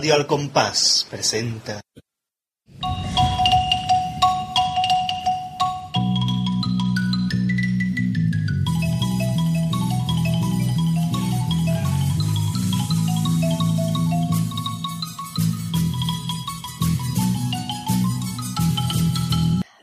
[0.00, 1.82] Radio Al Compás presenta.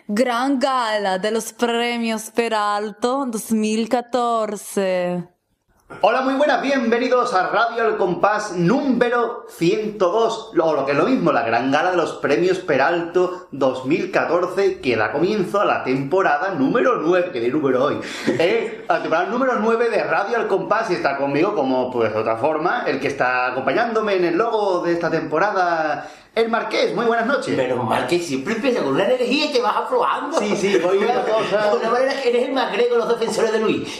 [0.07, 5.36] Gran gala de los premios Peralto 2014.
[6.01, 11.05] Hola, muy buenas, bienvenidos a Radio El Compás número 102, o lo que es lo
[11.05, 16.53] mismo, la gran gala de los premios Peralto 2014, que da comienzo a la temporada
[16.55, 20.91] número 9, que de número hoy, eh, la temporada número 9 de Radio El Compás,
[20.91, 24.81] y está conmigo como, pues, de otra forma, el que está acompañándome en el logo
[24.81, 27.53] de esta temporada, el Marqués, muy buenas noches.
[27.55, 30.39] Pero Marqués siempre empieza con una energía y te vas aflojando.
[30.39, 31.71] Sí, sí, voy una cosa...
[31.71, 33.99] De una manera que eres el más grego de los defensores de Luis.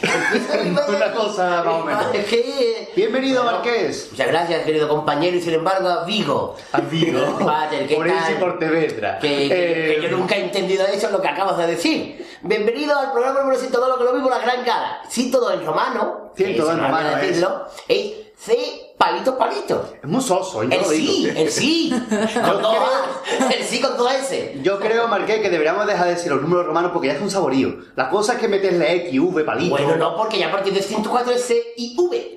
[0.87, 2.05] una cosa más o menos.
[2.13, 2.89] Es que...
[2.95, 4.09] Bienvenido, Marqués.
[4.11, 6.55] Muchas gracias, querido compañero, y sin embargo a Vigo.
[6.73, 7.39] A Vigo.
[7.45, 8.37] Padre, ¿qué Por eso y tal?
[8.39, 9.19] por Tevedra.
[9.19, 12.25] Que, que- Eh, que yo nunca he entendido eso, lo que acabas de decir.
[12.41, 15.01] Bienvenido al programa número 102, lo que lo mismo, la gran gala.
[15.09, 16.31] 102 en romano.
[16.35, 17.21] 102 que se en romano es.
[17.21, 17.65] decirlo.
[17.87, 19.93] Es C palito palito.
[20.01, 21.11] Es muy soso, yo El lo digo.
[21.11, 21.89] sí, el sí.
[22.09, 23.51] Con todo A.
[23.51, 24.59] El sí con todo S.
[24.61, 27.31] Yo creo, Marqués, que deberíamos dejar de decir los números romanos porque ya es un
[27.31, 27.75] saborío.
[27.95, 29.71] La cosa es que meterle X, V, palito.
[29.75, 32.33] Bueno, no, porque ya a partir del 104 es C y V.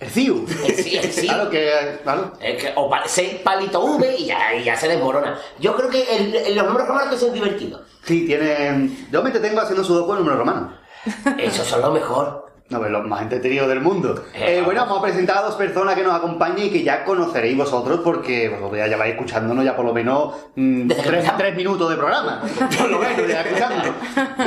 [0.00, 0.44] El CIU.
[0.66, 1.26] El sí, el sí.
[1.26, 2.00] Claro que.
[2.02, 2.32] Claro.
[2.40, 5.38] Es que, o pa- C palito V y ya, y ya se desmorona.
[5.58, 7.80] Yo creo que el- los números romanos son divertidos.
[8.04, 8.90] Sí, tiene.
[9.10, 10.72] Yo me entretengo haciendo sudoku en números romanos.
[11.38, 12.43] Esos son lo mejor.
[12.70, 14.24] No, pero los más entretenidos del mundo.
[14.32, 17.04] Eh, Eh, bueno, vamos a presentar a dos personas que nos acompañan y que ya
[17.04, 21.90] conoceréis vosotros porque vosotros ya lleváis escuchándonos ya por lo menos mm, tres, tres minutos
[21.90, 22.40] de programa.
[22.78, 23.94] Por lo menos ya escuchándonos.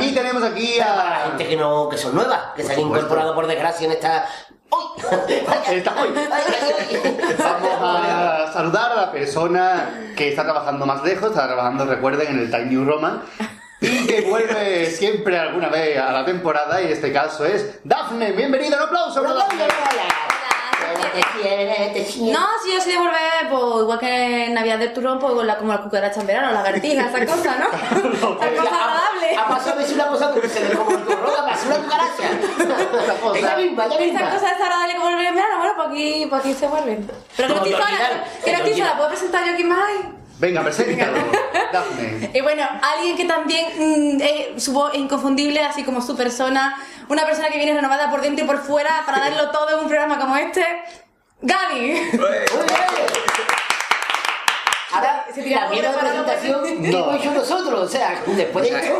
[0.00, 1.20] Y tenemos aquí Para la a.
[1.28, 4.26] gente que no, que son nuevas, que se han incorporado por desgracia en esta.
[4.70, 4.82] Hoy.
[5.48, 7.36] Ay, ay.
[7.38, 12.38] Vamos a saludar a la persona que está trabajando más lejos, está trabajando, recuerden, en
[12.40, 13.22] el Time New Roman.
[13.80, 18.32] Y que vuelve siempre alguna vez a la temporada, y en este caso es Dafne.
[18.32, 19.64] Bienvenida, un aplauso para Dafne.
[21.12, 22.32] Te quiere, te quiere.
[22.32, 25.56] No, si yo soy de volver, pues igual que en Navidad del Turrón, pues la,
[25.56, 27.66] como la cucaracha en verano, la lagartija, esa cosa, ¿no?
[27.66, 29.36] Esa cosa agradable.
[29.38, 33.20] Ha pasado a veces una cosa que se ve como el turrón, pasó una cucaracha.
[33.20, 33.38] cosa.
[33.38, 36.54] Ella misma, ella Esa cosa desagradable que volver en verano, bueno, pues aquí, pues aquí
[36.54, 37.10] se vuelven.
[37.36, 38.24] Pero que no Como estoy sola, Torquidal.
[38.44, 38.76] que no estoy Torquidal.
[38.88, 39.90] sola, ¿puedo presentar yo aquí más?
[40.38, 41.18] Venga, preséntalo,
[41.72, 42.30] Dafne.
[42.34, 46.76] Y bueno, alguien que también mm, eh, su voz es inconfundible, así como su persona,
[47.08, 49.88] una persona que viene renovada por dentro y por fuera para darlo todo en un
[49.88, 50.64] programa como este,
[51.42, 52.10] Gaby.
[54.92, 58.22] Ahora, Se tira la mierda de preparado presentación para- que hemos hecho nosotros, o sea,
[58.26, 58.98] después de esto.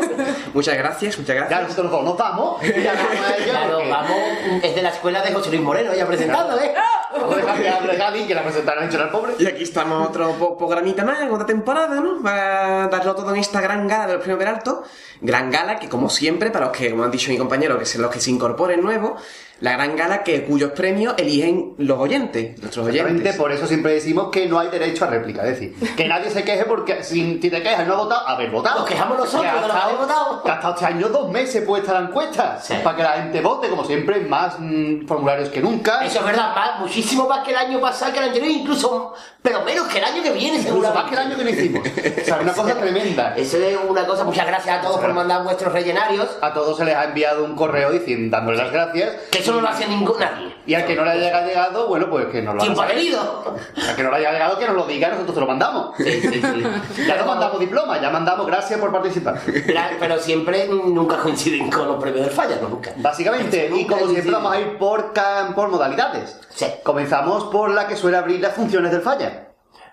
[0.53, 1.61] Muchas gracias, muchas Ya gracias.
[1.63, 2.61] nosotros dos nos vamos.
[2.83, 4.17] Ya vamos Claro, porque- vamos,
[4.63, 6.73] es de la escuela de José Luis Moreno, ya presentando, ¿eh?
[7.11, 9.33] Vamos a dejar que Gaby, que la presentaron hecho al pobre.
[9.39, 12.21] Y aquí estamos otro po- programita más, otra temporada, ¿no?
[12.21, 14.83] Para darlo todo en esta gran gala de los premios Peralto.
[15.21, 18.03] Gran gala que, como siempre, para los que, como han dicho mi compañero, que son
[18.03, 19.21] los que se incorporen nuevos,
[19.61, 23.35] la gran gala que cuyos premios eligen los oyentes, nuestros oyentes.
[23.35, 25.43] por eso siempre decimos que no hay derecho a réplica.
[25.43, 28.49] Es decir, que nadie se queje porque si si te quejas no has votado, haber
[28.49, 28.79] votado.
[28.79, 30.43] Nos quejamos nosotros Que ha estado- habéis votado.
[30.43, 32.59] Que ha estado este año dos meses puesta la encuesta.
[32.61, 32.73] Sí.
[32.83, 36.05] Para que la gente vote, como siempre, más mm, formularios que nunca.
[36.05, 39.61] Eso es verdad, más, muchísimo más que el año pasado, que el anterior, incluso, pero
[39.63, 40.91] menos que el año que viene, seguro.
[40.93, 41.87] más que el año que no hicimos.
[41.87, 43.35] O sea, una cosa tremenda.
[43.35, 46.85] Eso es una cosa, muchas gracias a todos por mandar vuestros rellenarios, A todos se
[46.85, 49.13] les ha enviado un correo diciendo, dándole las gracias.
[49.31, 50.55] que eso no lo hace ningún nadie.
[50.65, 52.95] Y al que no le haya llegado, bueno, pues que nos lo Tiempo saber.
[52.95, 53.55] adherido.
[53.89, 55.97] Al que no le haya llegado, que nos lo diga nosotros se lo mandamos.
[55.97, 57.03] Sí, sí, sí.
[57.07, 59.39] Ya no mandamos diploma, ya mandamos gracias por participar.
[59.67, 62.91] La- Pero siempre nunca coinciden con los premios del falla, no nunca.
[62.97, 65.13] Básicamente, y como siempre vamos a ir por,
[65.55, 66.39] por modalidades.
[66.83, 69.45] Comenzamos por la que suele abrir las funciones del falla.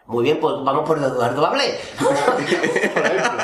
[0.06, 1.80] Muy bien, pues vamos por Eduardo Bablé.
[1.98, 3.42] Por ejemplo,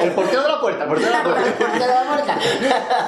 [0.00, 1.54] el portero de la puerta, el portero de la puerta.
[1.58, 2.38] Portero de la puerta.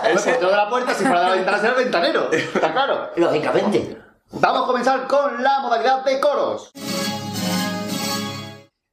[0.05, 2.33] El portero de la puerta, si fuera de la ventana, será el ventanero.
[2.33, 3.11] Está claro.
[3.17, 3.99] Lógicamente.
[4.33, 6.71] Vamos a comenzar con la modalidad de coros.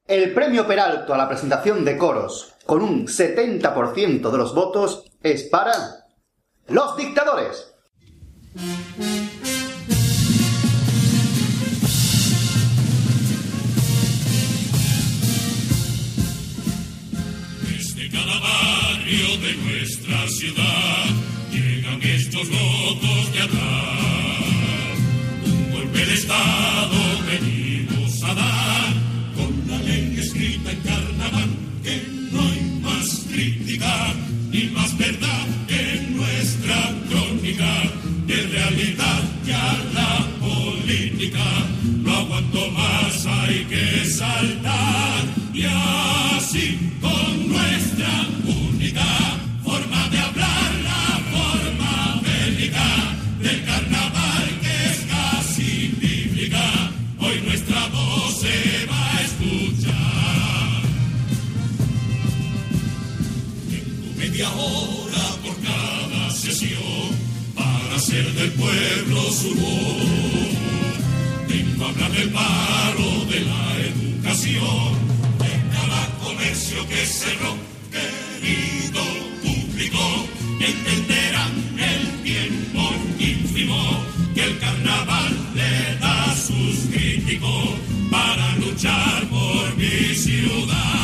[0.05, 5.43] El premio Peralto a la presentación de coros, con un 70% de los votos, es
[5.43, 5.73] para
[6.67, 7.73] los dictadores.
[19.03, 21.05] barrio de nuestra ciudad
[21.51, 24.97] llegan estos locos de atrás.
[25.45, 28.93] Un golpe de Estado venimos a dar
[29.35, 31.49] con la ley escrita en carnaval
[31.83, 32.01] que
[32.31, 34.13] no hay más crítica
[34.51, 37.73] ni más verdad que nuestra crónica
[38.25, 41.45] de realidad ya la política
[42.03, 46.79] no aguanto más hay que saltar y así
[49.63, 56.91] forma de hablar, la forma bélica del carnaval que es casi bíblica.
[57.19, 60.81] Hoy nuestra voz se va a escuchar.
[63.71, 67.09] En tu media hora por cada sesión,
[67.55, 70.53] para ser del pueblo su voz,
[71.47, 75.03] tengo que hablar del paro de la educación.
[76.23, 77.55] Comercio que cerró,
[77.91, 78.82] querido.
[84.93, 87.69] carnaval le da sus críticos
[88.11, 91.02] para luchar por mi ciudad.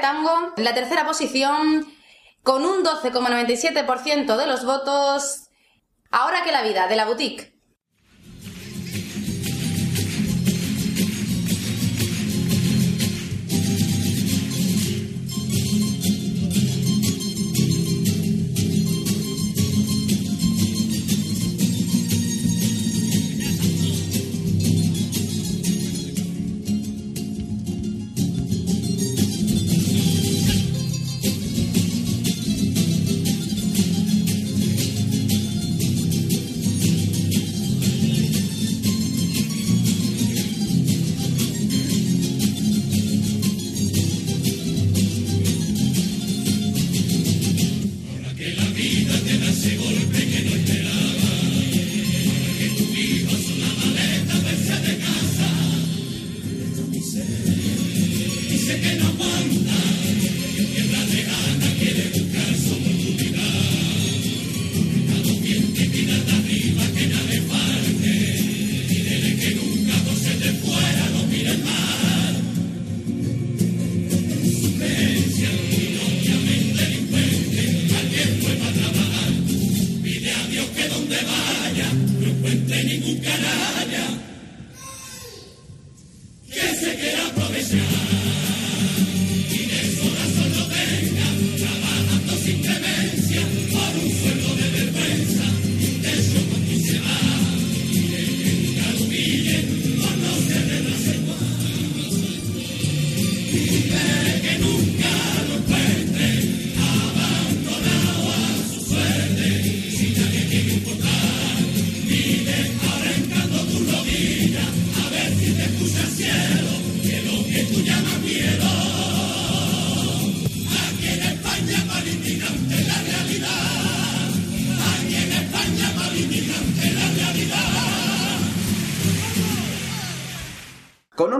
[0.00, 1.86] tango en la tercera posición
[2.42, 5.48] con un 12,97% de los votos.
[6.10, 7.55] Ahora que la vida de la boutique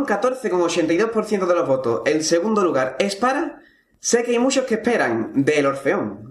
[0.07, 2.03] 14,82% de los votos.
[2.07, 3.63] El segundo lugar es para
[4.07, 6.26] Sé que hay muchos que esperan del Orfeón.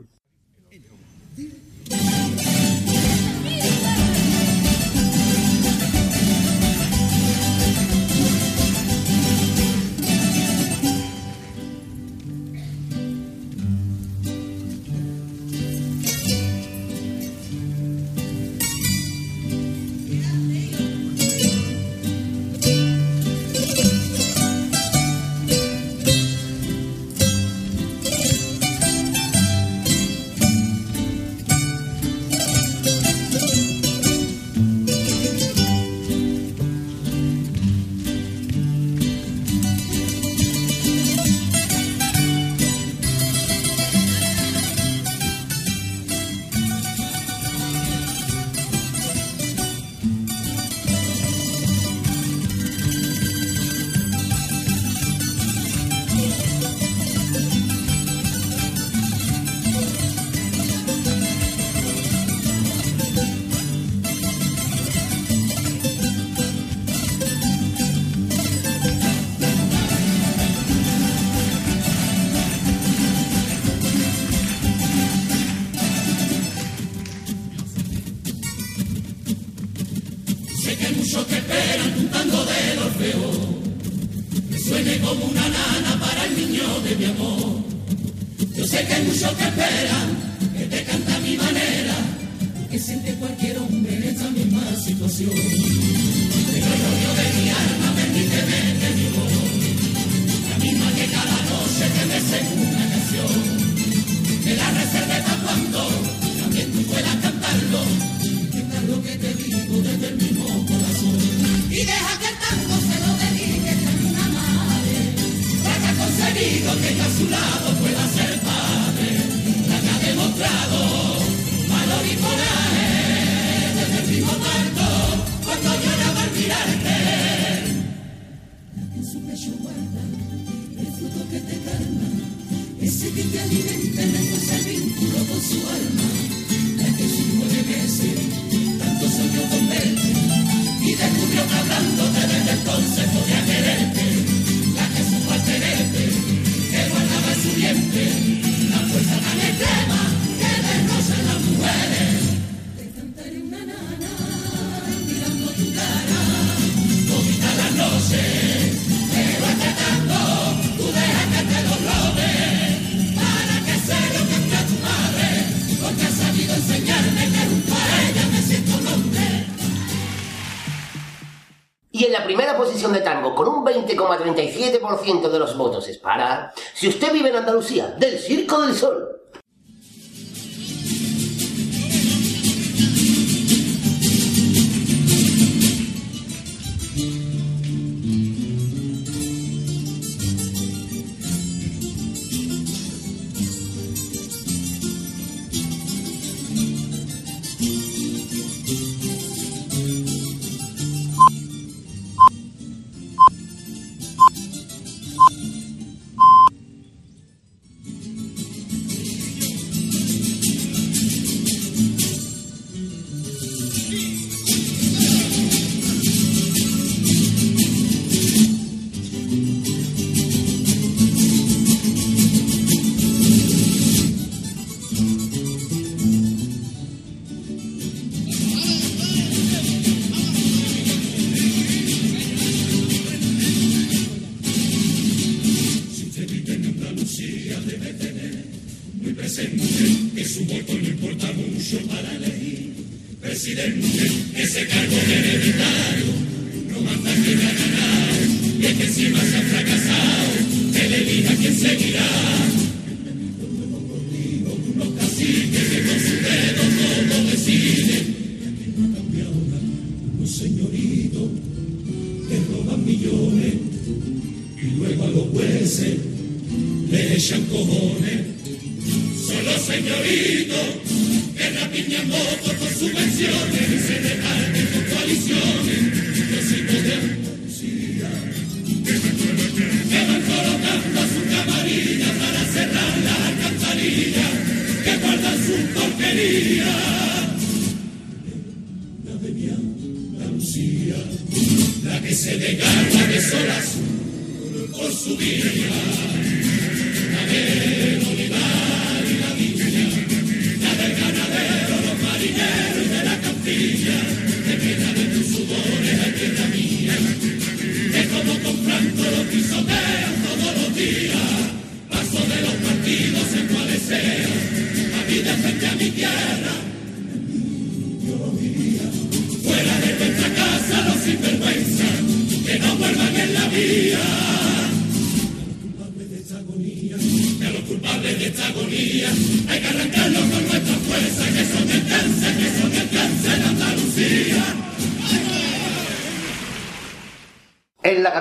[172.26, 176.54] primera posición de Tango con un 20,37% de los votos es para...
[176.74, 179.22] Si usted vive en Andalucía, del Circo del Sol,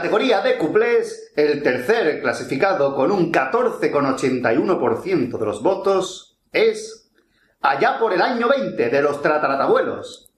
[0.04, 7.10] categoría de cuplés, el tercer clasificado con un 14,81% de los votos es
[7.62, 10.30] Allá por el año 20 de los Trataratabuelos,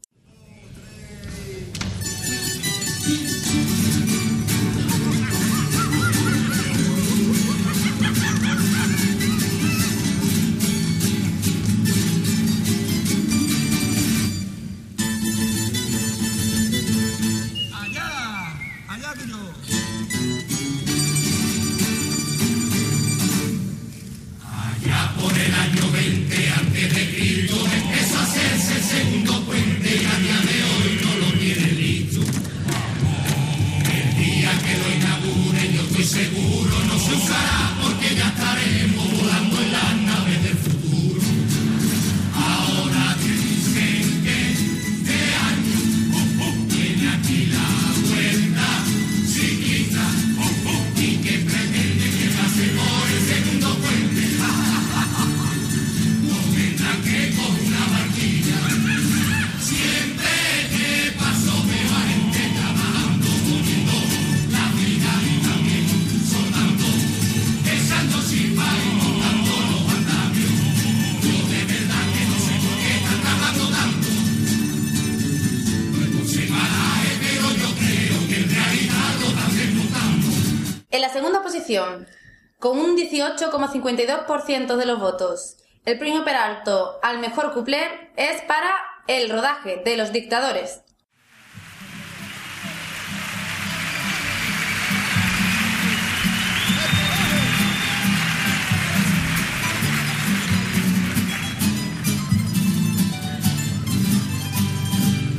[82.58, 88.70] con un 18,52% de los votos, el premio Peralto al mejor cuplé es para
[89.06, 90.80] el rodaje de Los Dictadores.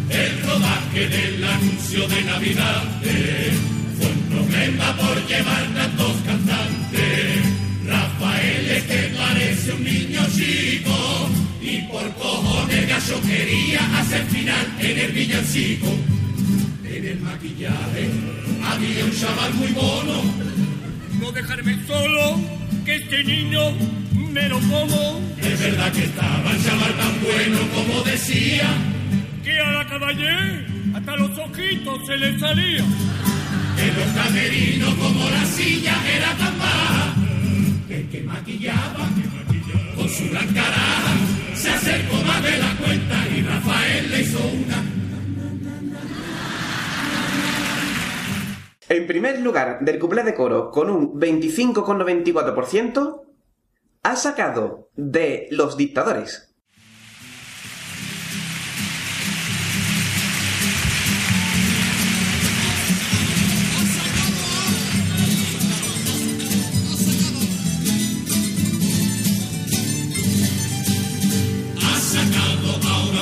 [0.10, 2.84] El rodaje del anuncio de Navidad
[4.48, 7.38] problema por llevar tantos cantantes.
[7.86, 11.30] Rafael es que parece un niño chico
[11.62, 15.88] y por cojones gallo quería hacer final en el villancico.
[16.86, 18.10] En el maquillaje
[18.64, 20.24] había un chaval muy mono.
[21.20, 22.40] No dejarme solo,
[22.86, 23.72] que este niño
[24.32, 25.20] me lo como.
[25.42, 28.70] Es verdad que estaba el chaval tan bueno como decía.
[29.44, 32.84] Que a la caballé hasta los ojitos se le salía.
[33.80, 37.16] En los camerinos como la silla era tan baja.
[37.90, 39.10] El que maquillaba
[39.96, 41.16] con su gran cara
[41.54, 44.84] se acercó más de la cuenta y Rafael le hizo una.
[48.90, 53.22] En primer lugar del cuplé de coro, con un 25,94%,
[54.04, 56.47] ha sacado de Los Dictadores.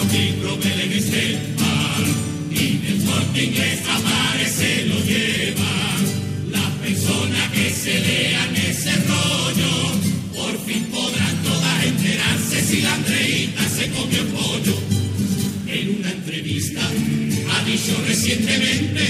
[0.06, 2.06] Ahora un libro Belén Esteban
[2.52, 5.72] y en el corte inglés aparece lo lleva.
[6.52, 9.92] Las personas que se lean ese rollo
[10.34, 14.78] por fin podrán todas enterarse si la Andreita se comió el pollo.
[15.68, 19.02] En una entrevista ha dicho recientemente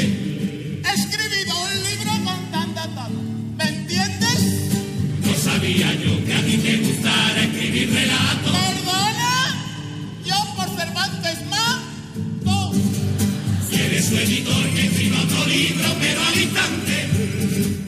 [0.84, 3.12] He escribido un libro con tanta tal.
[3.58, 4.40] ¿Me entiendes?
[5.26, 8.25] No sabía yo que a ti te gustara escribir relatos.
[14.06, 17.10] Su editor que escriba otro libro, pero al instante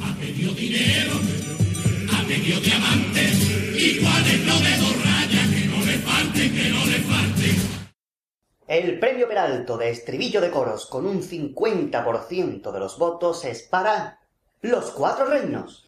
[0.01, 1.13] ha pedido dinero,
[2.11, 3.33] ha pedido diamantes.
[3.77, 5.49] ¿Y cuál es lo de dos rayas?
[5.49, 7.55] Que no le falten, que no le falten.
[8.67, 14.19] El premio Peralto de estribillo de coros con un 50% de los votos es para
[14.61, 15.87] Los Cuatro Reinos.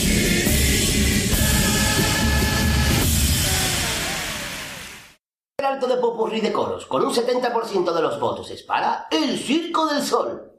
[5.99, 10.50] Popurrí de Coros, con un 70% de los votos, es para El Circo del Sol.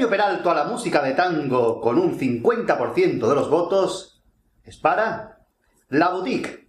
[0.00, 4.22] premio Peralto a la música de tango con un 50% de los votos
[4.64, 5.40] es para
[5.90, 6.59] La Boutique.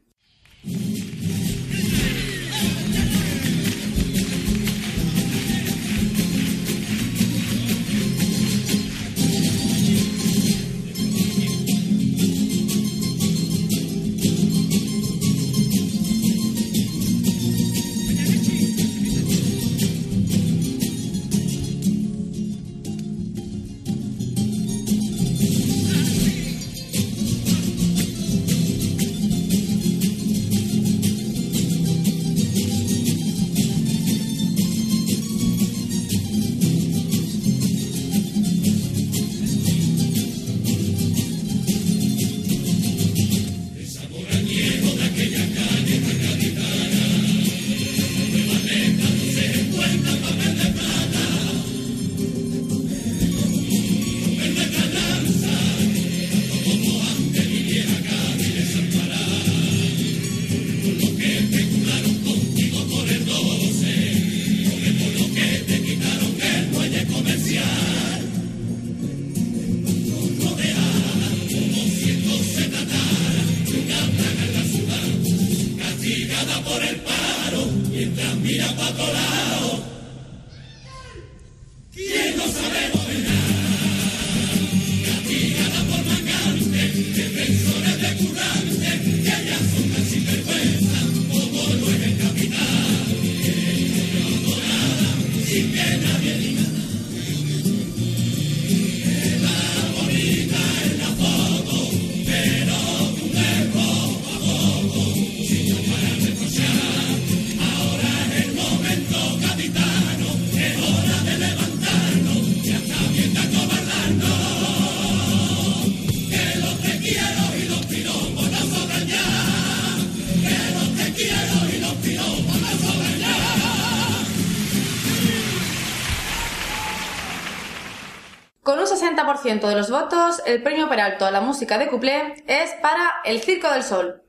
[129.44, 133.72] de los votos, el premio Peralto a la música de Cuplé es para El Circo
[133.72, 134.21] del Sol.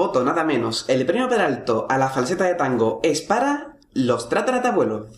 [0.00, 5.08] voto nada menos, el premio Peralto a la falseta de tango es para los Trataratabuelos.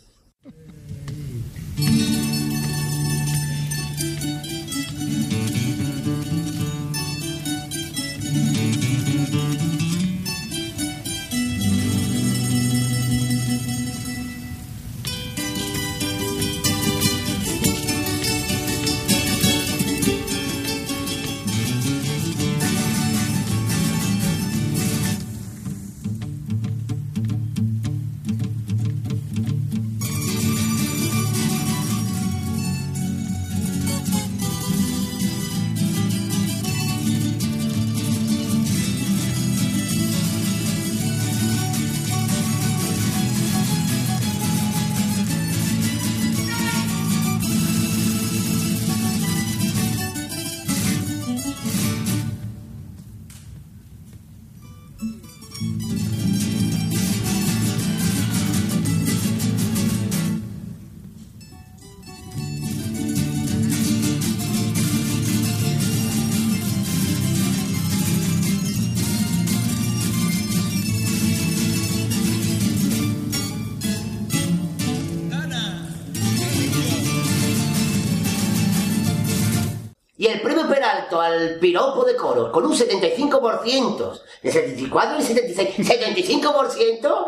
[81.20, 87.26] al piropo de coros con un 75%, de 74 y 76, 75%,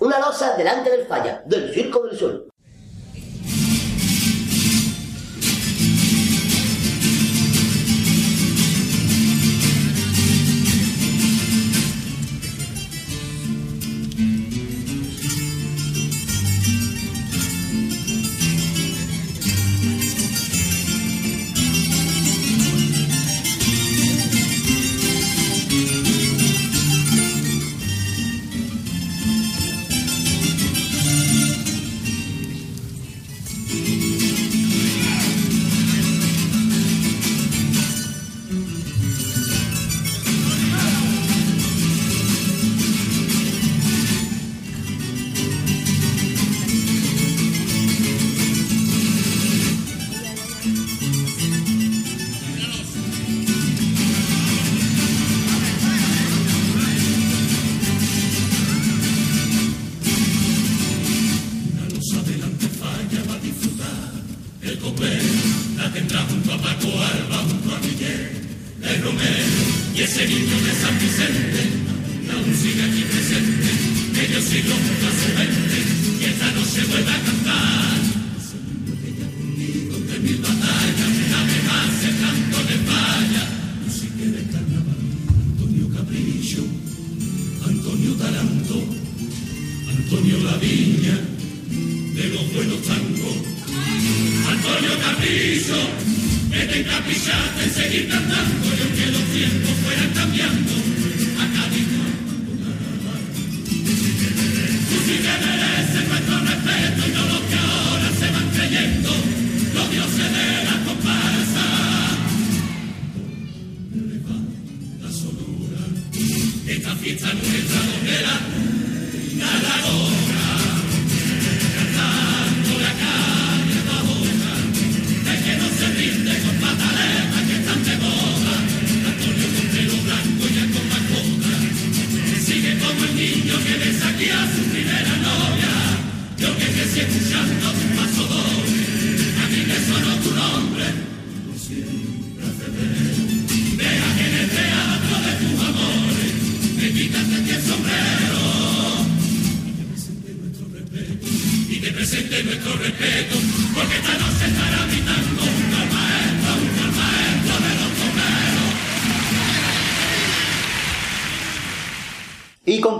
[0.00, 2.51] una losa delante del falla, del Circo del Sol.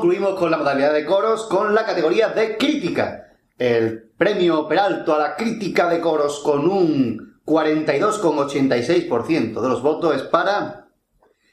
[0.02, 3.36] Concluimos con la modalidad de coros con la categoría de crítica.
[3.56, 10.22] El premio Peralto a la crítica de coros con un 42,86% de los votos es
[10.22, 10.88] para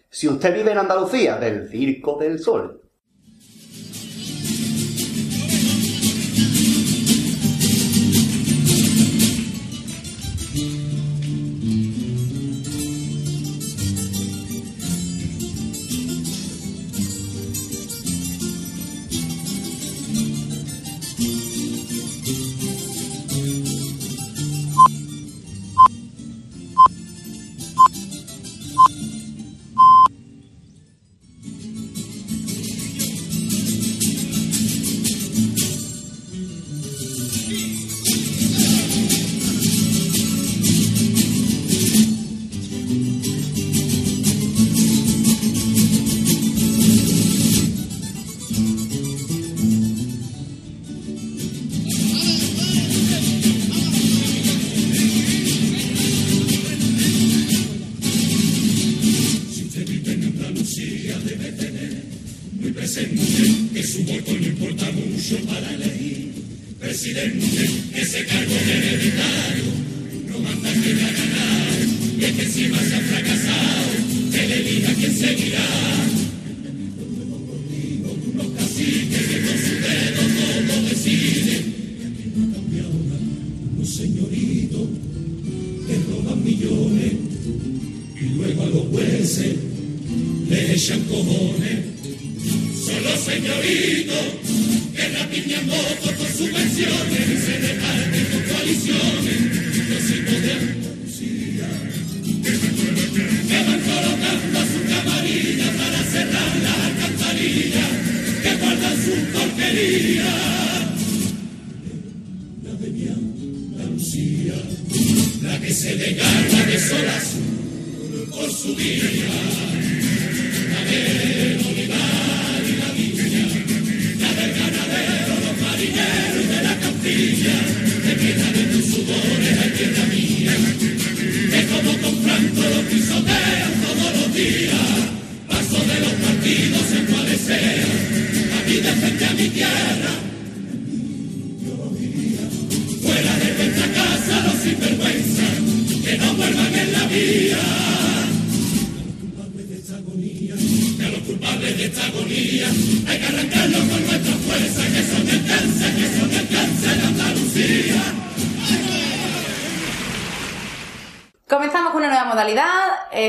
[0.10, 2.79] Si usted vive en Andalucía, del Circo del Sol.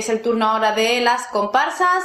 [0.01, 2.05] Es el turno ahora de las comparsas.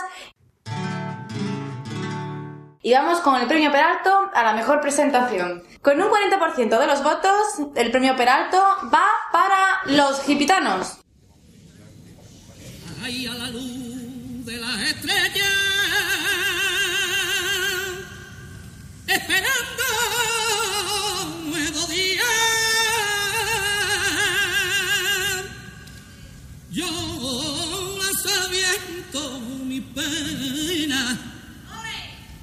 [2.81, 5.63] Y vamos con el premio Peralto a la mejor presentación.
[5.81, 7.33] Con un 40% de los votos,
[7.75, 8.61] el premio Peralto
[8.93, 11.04] va para los gipitanos.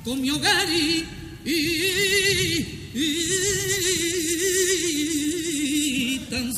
[0.05, 1.05] con mi hogar y,
[1.45, 1.53] y,
[2.95, 3.05] y,
[6.15, 6.53] y tan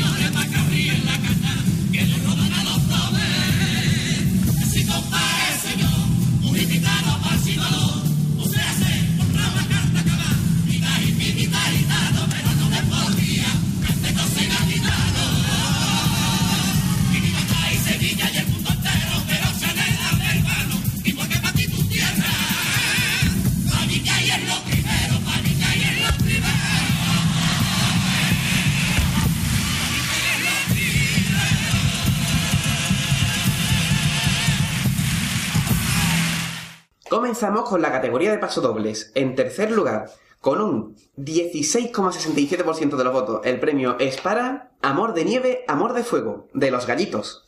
[0.00, 0.59] Signore Macron.
[37.40, 39.12] comenzamos con la categoría de pasodobles.
[39.14, 40.10] En tercer lugar,
[40.42, 46.04] con un 16,67% de los votos, el premio es para Amor de Nieve, Amor de
[46.04, 47.46] Fuego, de los Gallitos.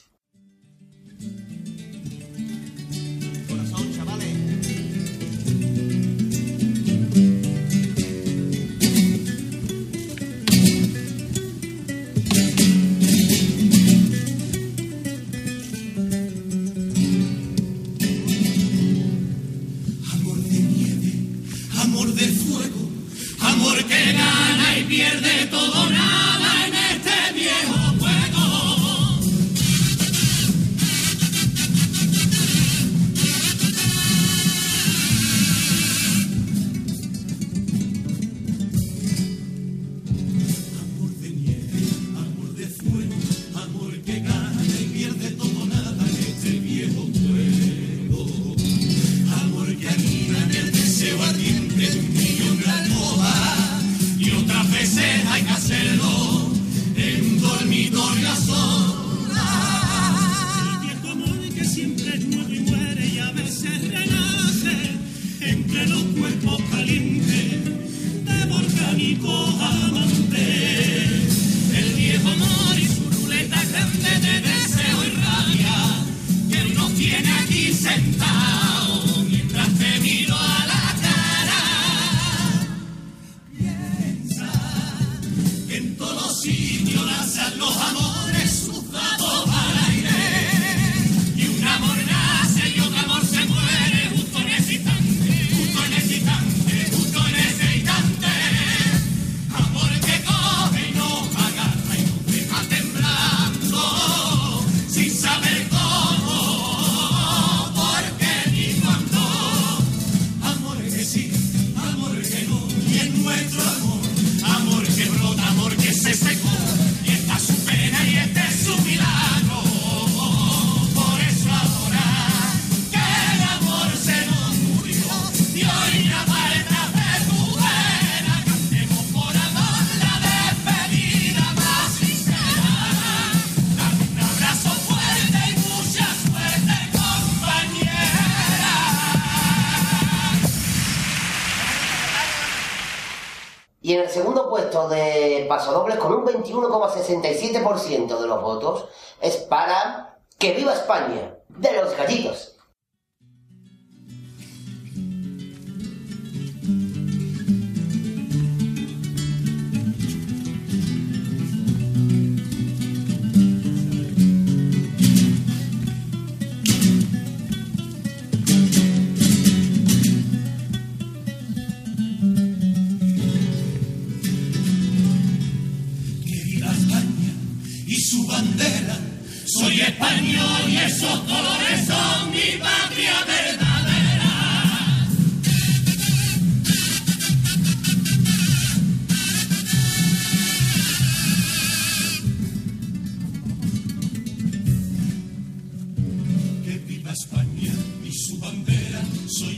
[144.89, 148.87] de Pasodobles con un 21,67% de los votos
[149.21, 151.32] es para que viva España.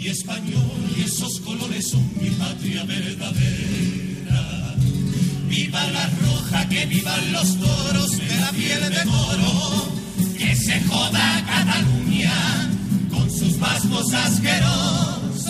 [0.05, 4.75] y español y esos colores son mi patria verdadera.
[5.49, 9.89] Viva la roja, que vivan los toros de la piel de moro,
[10.37, 12.71] que se joda Cataluña
[13.11, 15.45] con sus vascos asquerosos.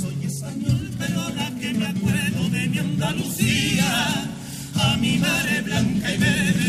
[0.00, 4.30] Soy español, pero la que me acuerdo de mi Andalucía,
[4.76, 6.65] a mi madre blanca y verde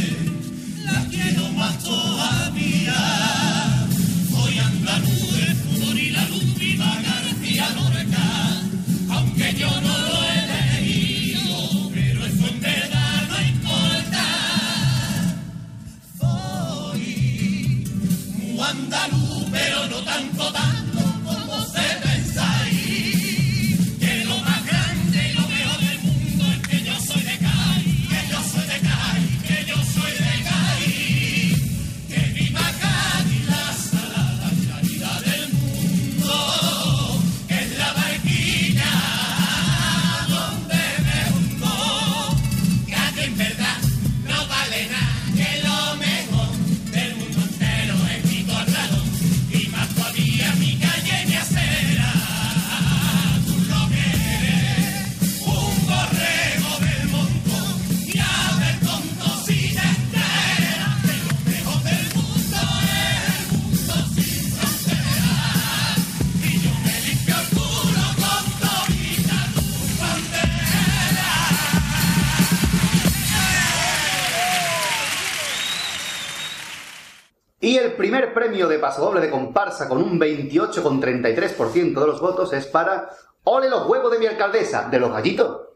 [78.18, 83.11] primer premio de pasodoble de comparsa con un 28,33% de los votos es para
[83.43, 84.89] ¡Ole los huevos de mi alcaldesa!
[84.89, 85.68] De los gallitos.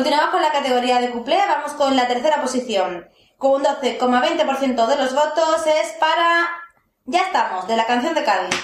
[0.00, 3.06] Continuamos con la categoría de cuplé, vamos con la tercera posición.
[3.36, 6.48] Con un 12,20% de los votos es para
[7.04, 8.56] Ya estamos, de la canción de Cádiz.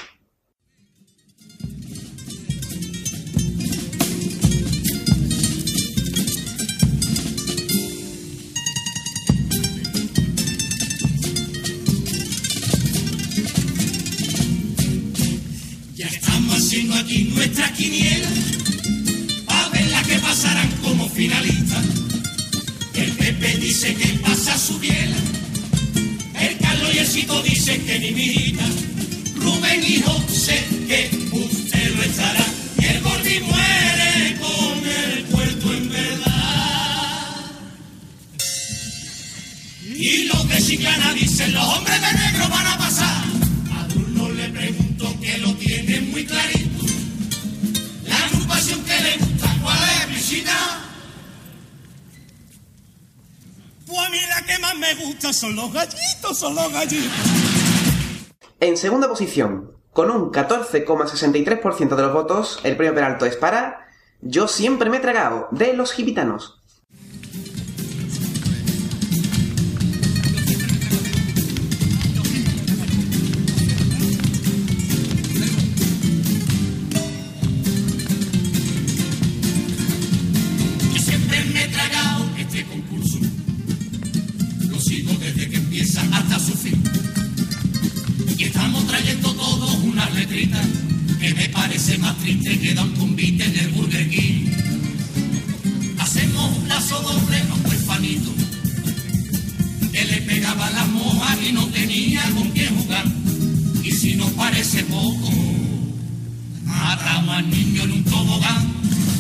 [15.97, 18.29] Ya estamos haciendo aquí nuestra quiniela,
[19.49, 20.71] a ver la que pasarán
[21.17, 21.85] como finalistas.
[22.95, 25.17] El Pepe dice que pasa su biela,
[26.41, 28.65] el Carlos y el Cito dicen que ni mijita,
[29.37, 32.45] Rubén y José que usted lo estará,
[32.79, 37.37] y el Gordi muere con el puerto en verdad.
[39.95, 43.25] Y los de Chiclana dicen, los hombres de negro van a pasar.
[43.75, 46.87] A Bruno le pregunto que lo tiene muy clarito.
[48.05, 50.86] La agrupación que le gusta, ¿cuál es, visita?
[53.99, 57.11] A mí la que más me gusta son los gallitos, son los gallitos.
[58.61, 63.89] En segunda posición, con un 14,63% de los votos, el premio Peralto es para
[64.21, 66.63] Yo siempre me he tragado, de los gibitanos.
[90.29, 94.47] Que me parece más triste que da un convite en el Burger King.
[95.99, 98.35] Hacemos un lazo doble a un huerfanito
[99.93, 103.05] que le pegaba las mojas y no tenía con quién jugar.
[103.85, 105.31] Y si nos parece poco,
[106.65, 108.67] Matamos al niño en un tobogán.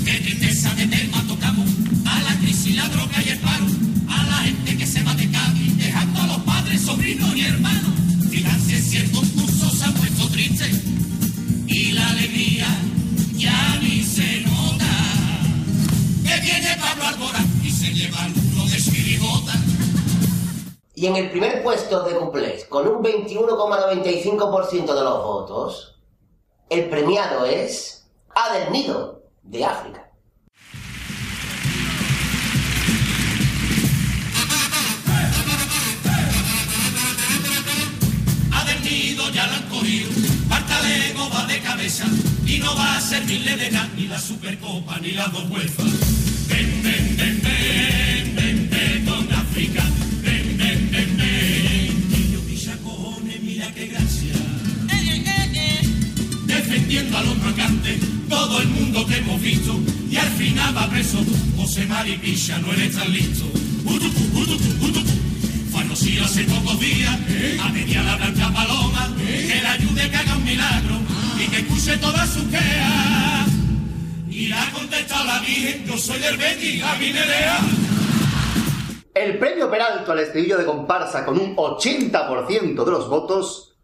[0.05, 1.69] Qué tristeza de tema tocamos.
[2.05, 3.67] A la crisis, la droga y el paro.
[4.09, 7.93] A la gente que se va de Cádiz, dejando a los padres, sobrinos y hermanos.
[8.31, 10.96] Fíjense si el concurso se ha puesto triste.
[12.37, 12.66] Alegría
[13.32, 14.84] ya ni se nota.
[16.22, 18.18] Que viene Pablo Alborán y se lleva
[18.53, 18.76] uno de.
[20.95, 25.99] Y en el primer puesto de cuplés, con un 21,95% de los votos,
[26.68, 30.03] el premiado es Adel Nido, de África.
[39.32, 40.36] ya la han cogido.
[40.49, 42.05] Bartalego va de cabeza
[42.47, 45.83] y no va a servirle de nada ni la Supercopa ni las dos UEFA.
[46.49, 49.85] Ven, ven, ven, ven, ven, ven con África.
[50.23, 52.11] Ven, ven, ven, ven.
[52.11, 54.35] Niño pisa cojones, mira qué gracia.
[56.47, 59.81] Defendiendo a los mangantes, todo el mundo te hemos visto.
[60.11, 63.45] Y al final va preso tú, José Mari Picha, no eres tan listo.
[63.85, 65.13] Ututu, ututu, ututu.
[65.73, 67.15] Fanosío hace pocos días,
[67.63, 70.95] a media la blanca paloma, que la ayude que un milagro
[71.39, 73.49] y que escuche todas sus quejas.
[74.29, 77.59] Y le ha contestado la Virgen, yo soy del Betis, a mi Nerea.
[79.15, 83.77] El premio Peralto al estribillo de comparsa con un 80% de los votos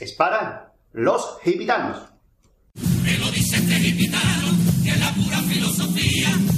[0.00, 1.98] es para los gitanos.
[3.02, 4.48] Me lo dice este gitano,
[4.82, 6.53] que es la pura filosofía.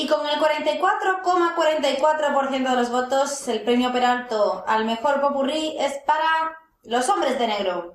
[0.00, 6.56] Y con el 44,44% de los votos, el premio Peralto al mejor popurrí es para
[6.84, 7.94] los hombres de negro.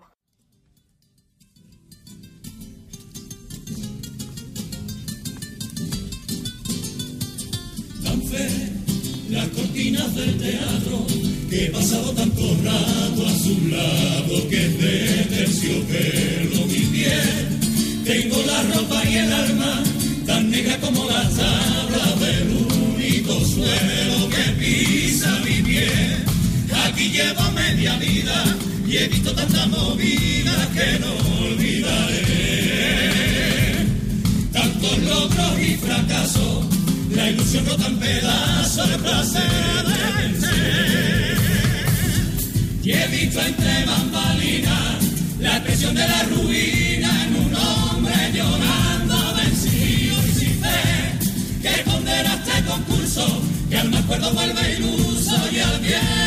[9.29, 11.05] las cortinas del teatro
[11.49, 17.49] que he pasado tanto rato a su lado que de terciopelo mi piel
[18.03, 19.83] tengo la ropa y el alma
[20.25, 21.82] tan negra como la tabla
[24.63, 26.23] pisa mi pie
[26.85, 28.37] aquí llevo media vida
[28.87, 31.11] y he visto tanta movida que no
[31.45, 32.23] olvidaré.
[34.51, 36.65] Tantos logros y fracasos,
[37.15, 39.83] la ilusión rota en pedazos, el placer.
[39.89, 41.37] De vencer.
[42.83, 45.03] Y he visto entre bambalinas
[45.39, 46.82] la expresión de la ruina
[54.13, 56.22] que al más cuerdo vuelve iluso y al viejo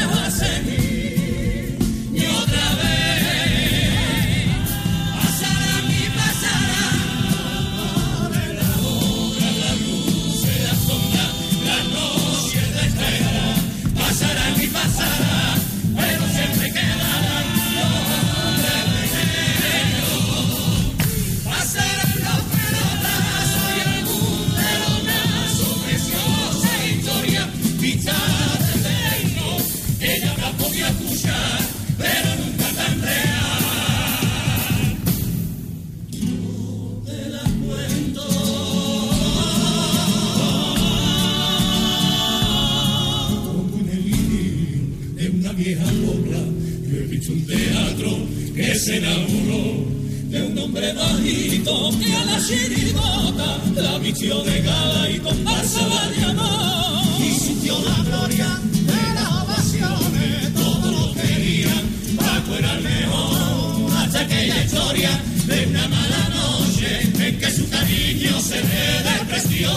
[48.86, 49.84] se enamoró
[50.30, 56.24] de un hombre bajito que a la chirigota la vistió de gala y con de
[56.24, 57.02] amor.
[57.18, 61.84] Y sintió la gloria de las ovaciones, todos lo querían
[62.16, 63.90] para curar mejor.
[63.98, 65.10] Hasta aquella historia
[65.46, 69.70] de una mala noche en que su cariño se le despreció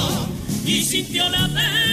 [0.67, 1.88] y sintió la pena.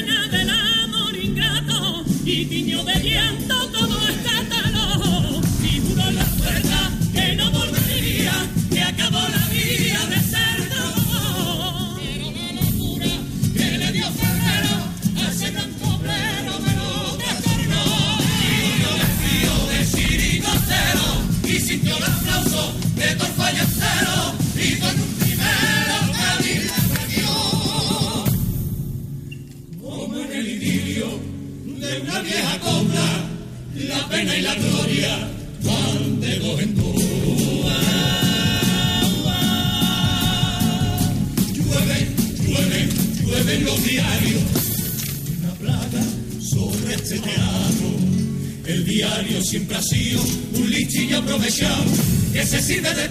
[34.36, 35.28] de la gloria,
[35.62, 37.78] Juan de Bohemboa.
[41.54, 41.98] Llueve,
[42.44, 42.88] llueve,
[43.22, 44.42] llueve los diarios,
[45.38, 46.04] una plaga
[46.38, 47.88] sobre este teatro.
[48.66, 50.20] El diario siempre ha sido
[50.54, 51.84] un listillo aprovechado
[52.34, 53.08] que se sirve de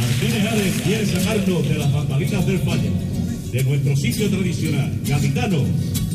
[0.00, 2.90] Martínez Ares quiere sacarnos de las bambalinas del fallo,
[3.52, 4.92] de nuestro sitio tradicional.
[5.08, 5.64] Capitano,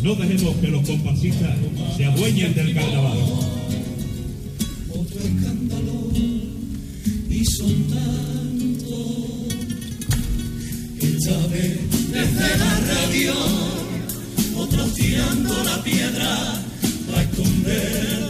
[0.04, 1.58] no dejemos que los comparsistas
[1.98, 3.18] se adueñen del carnaval.
[4.90, 6.12] Otro escándalo
[7.30, 8.96] y son tantos.
[11.02, 11.80] Esta vez
[12.12, 13.34] desde la radio,
[14.56, 16.62] otros tirando la piedra
[17.08, 18.25] para esconder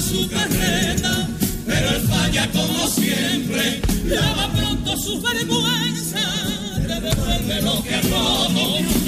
[0.00, 1.28] su carreta,
[1.66, 6.20] pero él falla como siempre, lava pronto su vergüenza,
[6.86, 9.05] le devuelve lo que robo.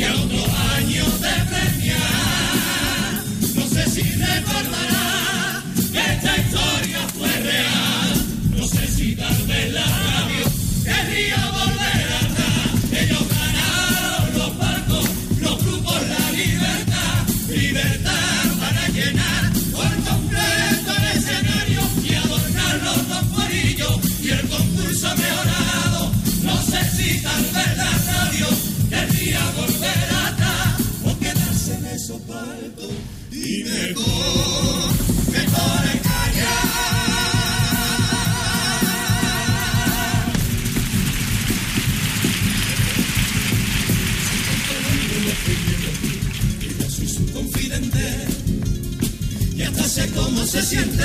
[50.47, 51.05] se siente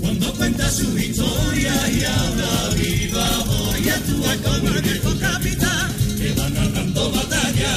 [0.00, 6.32] cuando cuenta su historia y habla viva voy a actuar como el viejo capitán que
[6.34, 7.76] va narrando batalla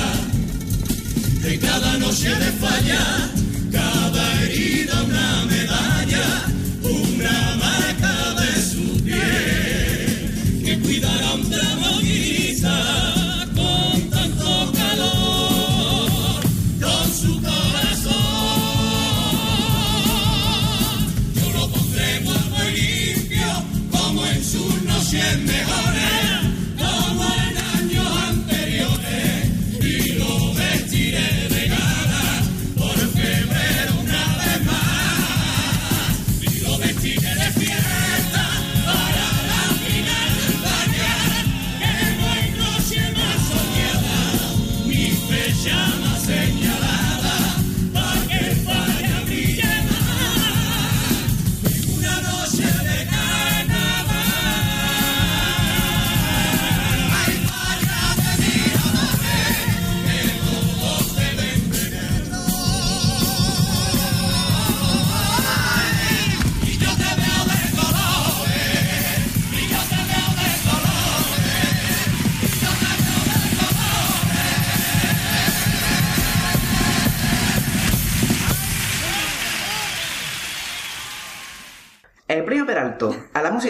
[1.41, 3.31] de cada noche de falla
[3.71, 6.45] cada herida una medalla
[6.83, 7.92] una marca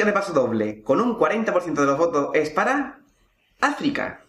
[0.03, 2.99] a la música de paso doble con un 40% de los votos es para
[3.61, 4.21] África.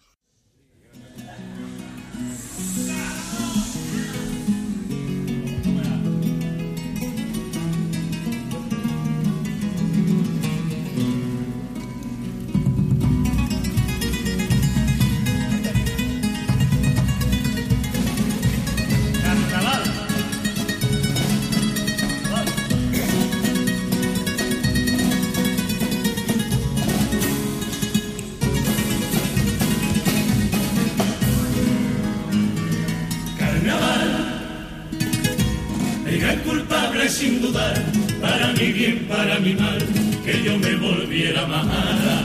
[37.14, 37.80] Sin dudar,
[38.20, 39.78] para mi bien, para mi mal,
[40.24, 42.18] que yo me volviera majara.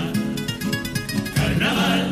[1.35, 2.07] Carnaval,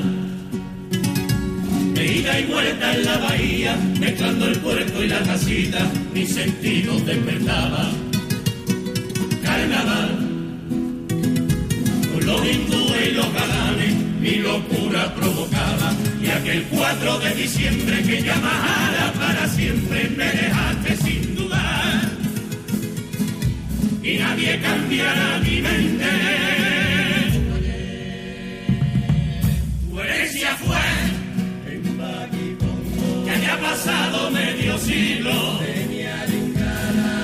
[1.95, 5.79] de ida y vuelta en la bahía, mezclando el puerto y la casita,
[6.13, 7.89] mis sentidos despertaba.
[9.41, 10.09] Carnaval,
[12.13, 15.95] con los hindúes y los galanes, mi locura provocaba.
[16.21, 20.96] Y aquel 4 de diciembre que ya majara para siempre me dejaste
[24.07, 26.05] Y nadie cambiará mi mente.
[29.89, 30.85] Tu herencia fue
[33.25, 35.59] que haya pasado medio siglo.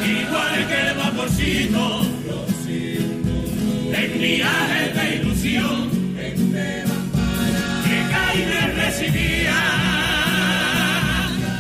[0.05, 2.01] Igual que el vaporcito
[3.93, 5.89] en viajes de ilusión
[7.85, 9.59] que Caire recibía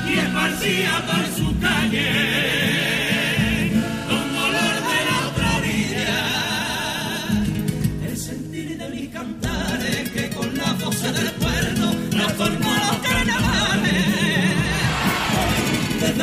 [0.05, 2.62] y esparcía por su calle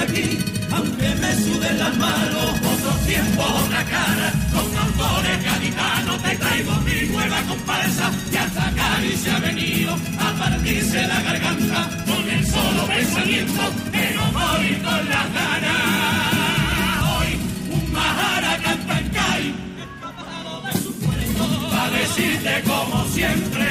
[0.03, 0.39] aquí,
[0.73, 7.09] aunque me suden las manos, otros tiempos, otra cara, con autores gaditanos te traigo mi
[7.13, 12.87] nueva comparsa, y hasta Cali se ha venido a partirse la garganta con el solo
[12.87, 17.03] pensamiento de no morir con las ganas.
[17.17, 17.39] Hoy
[17.73, 23.69] un majara canta en Cali, escapado de su puerto, va a decirte como siempre.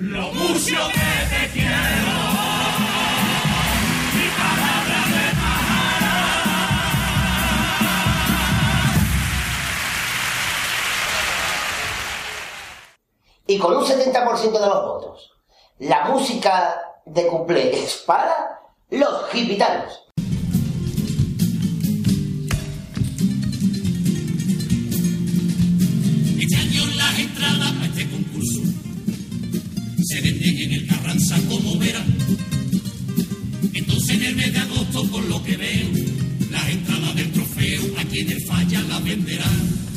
[0.00, 2.23] Lo mucho que te quiero.
[13.46, 15.32] Y con un 70% de los votos,
[15.78, 20.00] la música de cuplé es para los gitanos.
[26.40, 28.60] Este año las entradas para este concurso
[30.04, 32.16] se venden en el Carranza como verán.
[33.74, 35.88] Entonces en el mes de agosto, por lo que veo,
[36.50, 39.93] las entradas del trofeo aquí en el falla las venderán.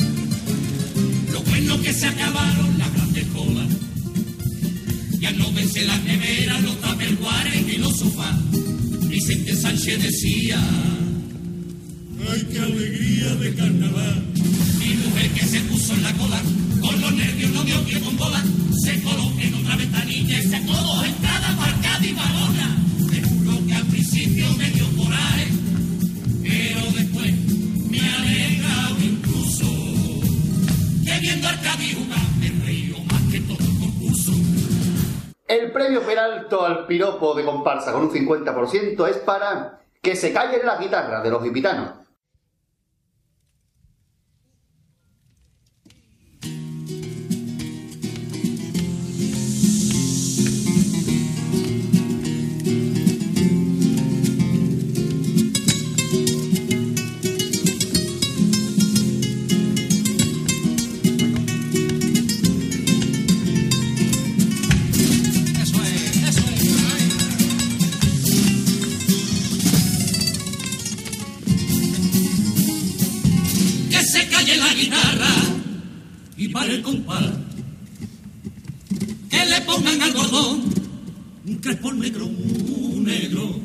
[1.68, 3.68] Lo que se acabaron las grandes colas.
[5.20, 8.36] Ya no vence las neveras, los tupperwares y los sofás.
[9.10, 10.60] Vicente Sánchez decía,
[12.32, 14.26] ¡ay qué alegría de carnaval!
[14.80, 16.42] Mi mujer que se puso en la cola,
[16.82, 18.44] con los nervios no dio pie con bola,
[18.84, 21.77] se coló en otra ventanilla y sacó dos entradas marcadas y
[35.58, 40.64] El premio Peralto al piropo de comparsa con un 50% es para que se callen
[40.64, 41.94] las guitarras de los gitanos.
[74.58, 75.34] La guitarra
[76.38, 77.26] y para el compás.
[79.30, 80.64] Que le pongan al cordón
[81.46, 83.60] un crespón negro, un negro.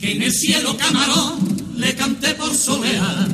[0.00, 3.28] Que en el cielo camarón le canté por solear.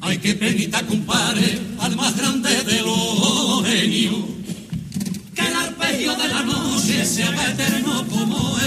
[0.00, 4.40] Ay, qué penita, compadre, al más grande de los genios
[5.34, 8.58] que el arpegio de la noche sea eterno como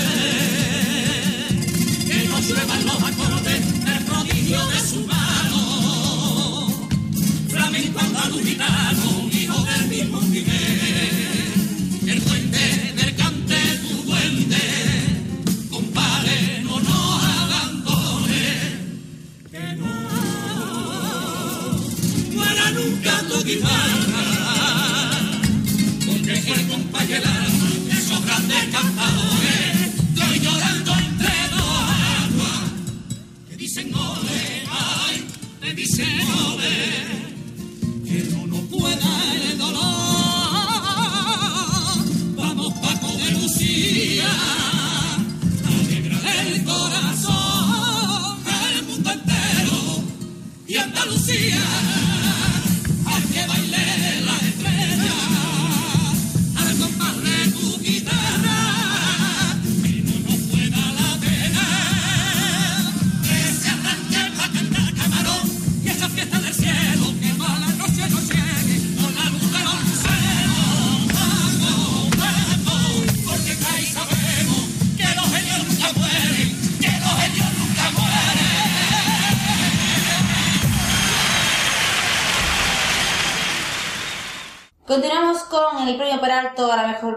[22.74, 24.03] nunca lo quitar.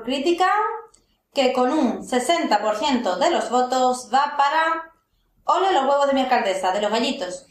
[0.07, 0.49] Crítica,
[1.35, 4.93] que con un 60% de los votos va para
[5.45, 7.47] Ole los huevos de mi alcaldesa, de los gallitos.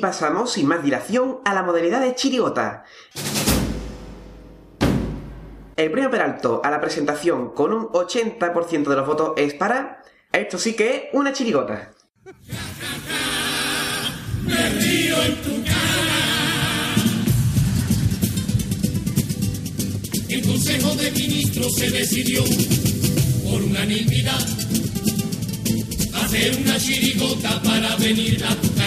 [0.00, 2.84] Pasamos sin más dilación a la modalidad de chirigota.
[5.76, 10.02] El premio Peralto a la presentación con un 80% de los votos es para...
[10.32, 11.92] Esto sí que es una chirigota.
[14.42, 16.10] Me río en tu cara.
[20.28, 22.44] El Consejo de Ministros se decidió
[23.44, 24.40] por unanimidad
[26.14, 28.79] hacer una chirigota para venir a tu.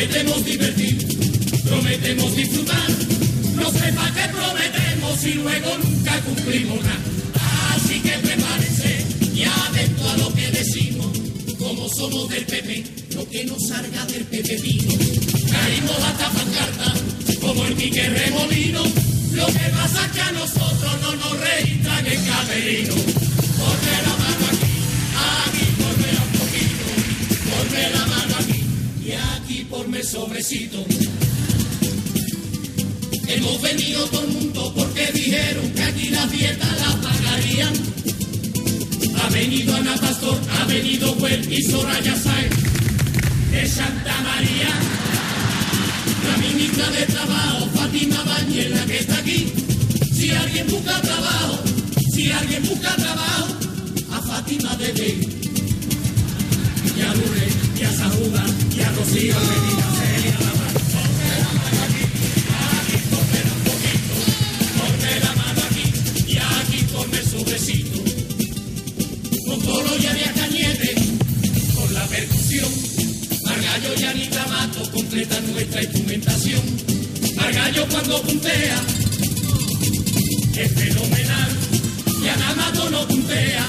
[0.00, 0.96] Prometemos divertir,
[1.62, 2.88] prometemos disfrutar.
[3.54, 7.74] No sé para qué prometemos y luego nunca cumplimos nada.
[7.74, 9.04] Así que prepárense
[9.34, 11.06] y atento a lo que decimos.
[11.58, 14.94] Como somos del PP, lo que nos salga del PP vino.
[15.50, 16.94] Caímos hasta pancarta,
[17.38, 18.82] como el Quique Remolino.
[19.32, 22.94] Lo que pasa es que a nosotros no nos registran el camerino.
[22.94, 24.72] Ponme la mano aquí,
[25.28, 26.86] aquí ponme un poquito.
[27.50, 28.29] Ponme la mano
[29.94, 30.84] el sobrecito.
[33.26, 37.72] Hemos venido todo el mundo porque dijeron que aquí la dieta la pagarían.
[39.20, 42.56] Ha venido Ana Pastor, ha venido Güell y Soraya Sáenz
[43.50, 44.70] de Santa María.
[46.26, 49.52] La ministra de Trabajo, Fátima Bañez, la que está aquí.
[50.12, 51.58] Si alguien busca trabajo,
[52.14, 53.56] si alguien busca trabajo,
[54.12, 55.18] a Fátima debe.
[56.96, 58.44] Y a Lourdes, y a Sajuda,
[58.80, 60.72] y a Rocío Medina, Celia Lavar.
[60.94, 62.04] Ponme la mano aquí,
[62.68, 64.14] aquí ponme un poquito.
[64.78, 65.86] Ponme la mano aquí,
[66.32, 67.98] y aquí ponme el sobrecito
[69.46, 70.94] con Toro y Arias Cañete,
[71.74, 72.72] con la percusión.
[73.44, 76.62] Margallo y Anita Mato completan nuestra instrumentación.
[77.36, 78.80] Margallo cuando puntea
[80.56, 81.50] es fenomenal.
[82.22, 83.66] Y Ana Mato no puntea,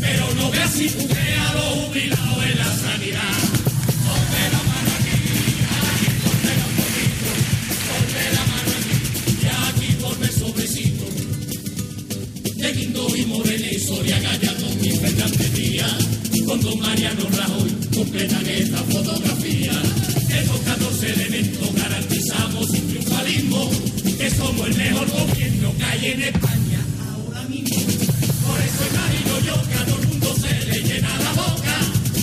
[0.00, 3.41] pero no ve si puntea a los en la sanidad.
[13.08, 15.92] Y Morena y Soria Gallardo y Fernández Díaz,
[16.46, 19.72] con don Mariano Rajoy completan esta fotografía.
[20.28, 23.70] Estos 14 elementos garantizamos sin triunfalismo
[24.16, 26.80] que somos el mejor gobierno que hay en España
[27.12, 27.76] ahora mismo.
[27.76, 31.78] Por eso imagino yo que a todo el mundo se le llena la boca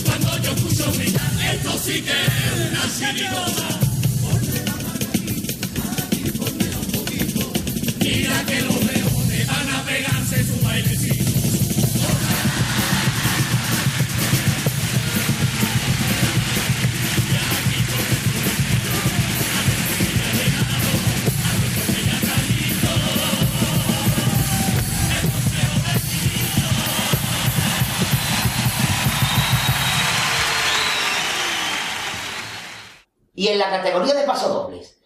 [0.06, 3.80] cuando yo escucho gritar, esto sí que es una chirigota.
[8.00, 8.79] Mira que lo
[33.40, 34.98] y en la categoría de pasodobles,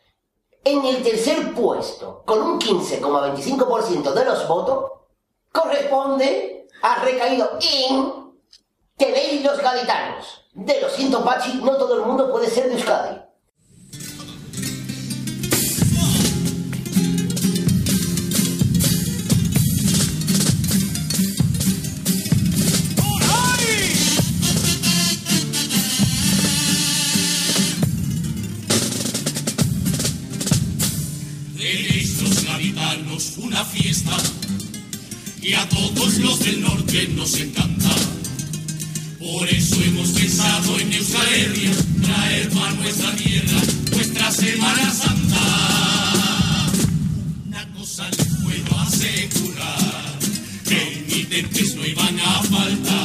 [0.65, 4.91] en el tercer puesto, con un 15,25% de los votos,
[5.55, 8.25] corresponde, ha recaído en
[8.97, 10.43] Tenéis los gaditanos.
[10.53, 13.21] De lo siento, Pachi, no todo el mundo puede ser de Euskadi.
[31.57, 34.17] Tenéis los gaditanos una fiesta
[35.45, 37.91] y a todos los del norte nos encanta.
[39.19, 41.71] Por eso hemos pensado en Euskal Herria
[42.03, 43.61] traer a nuestra tierra
[43.93, 46.73] nuestra Semana Santa.
[47.47, 50.19] Una cosa les puedo asegurar,
[50.67, 53.04] que penitentes no iban a faltar.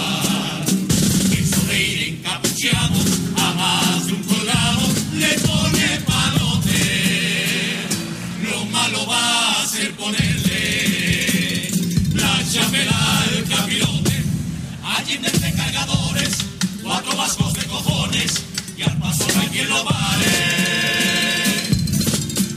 [17.19, 18.31] Vascos de cojones,
[18.77, 20.37] y al paso no hay quien lo pare.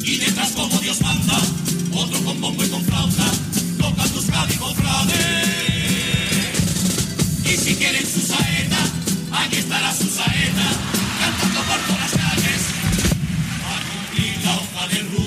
[0.05, 1.36] Y detrás como Dios manda,
[1.93, 3.24] otro con bombo y con flauta,
[3.76, 5.16] tocan tus cadicofrades.
[7.44, 8.78] Y si quieren su saeta,
[9.32, 10.68] ahí estará su saeta,
[11.20, 12.62] cantando por todas las calles.
[13.66, 15.22] A cumplir la hoja de ruta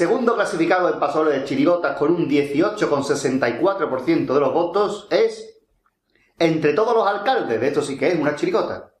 [0.00, 5.60] segundo clasificado en pasoble de chirigotas con un 18,64% de los votos es
[6.38, 7.60] entre todos los alcaldes.
[7.60, 8.94] De esto sí que es una chirigota.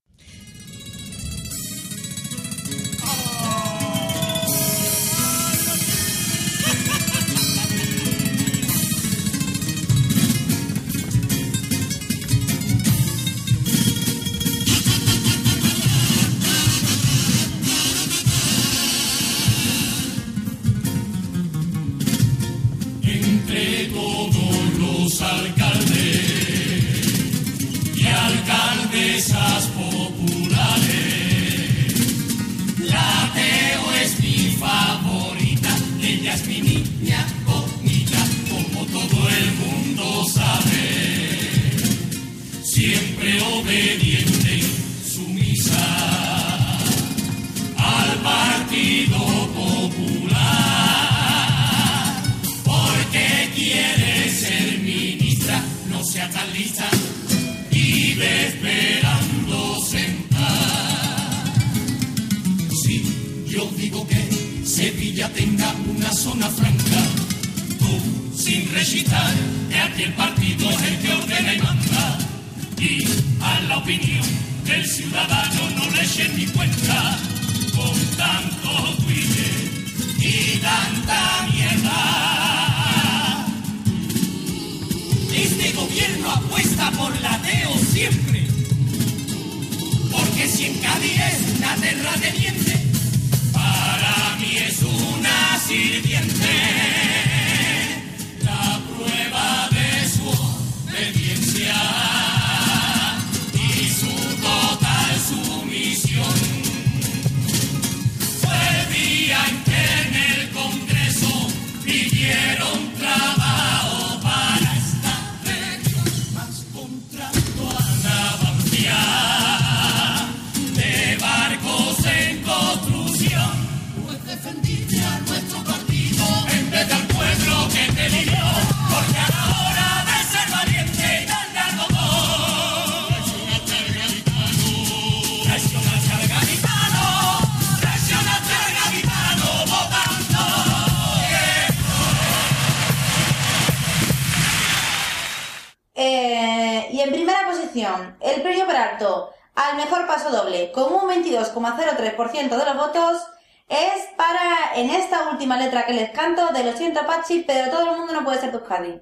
[152.32, 153.22] De los votos,
[153.68, 157.90] es para, en esta última letra que les canto, de los 100 Apache, pero todo
[157.90, 159.00] el mundo no puede ser Euskadi.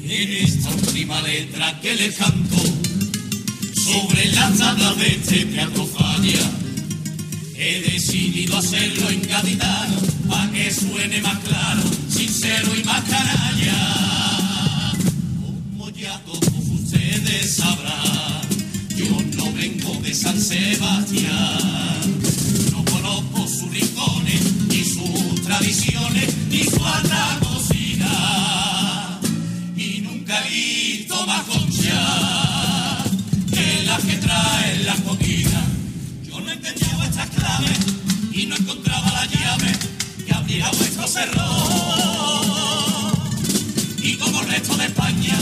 [0.00, 2.47] En esta última letra que le canto
[3.88, 5.88] sobre la tabla de este teatro
[7.56, 9.96] he decidido hacerlo en gaditano
[10.28, 14.92] para que suene más claro, sincero y más canalla.
[15.40, 18.42] Como ya todos ustedes sabrán,
[18.94, 21.98] yo no vengo de San Sebastián,
[22.72, 29.20] no conozco sus rincones, ni sus tradiciones, ni su alta cocina.
[29.76, 31.44] Y nunca he visto más
[37.26, 37.78] claves
[38.32, 39.72] y no encontraba la llave
[40.26, 41.42] que abriera vuestro cerro.
[44.02, 45.38] Y como el resto de España,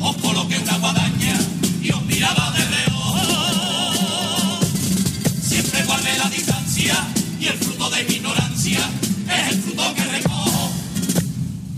[0.00, 1.34] os coloqué una guadaña
[1.82, 4.60] y os miraba de reojo.
[5.42, 6.94] Siempre guardé la distancia
[7.38, 8.80] y el fruto de mi ignorancia
[9.28, 10.72] es el fruto que recojo.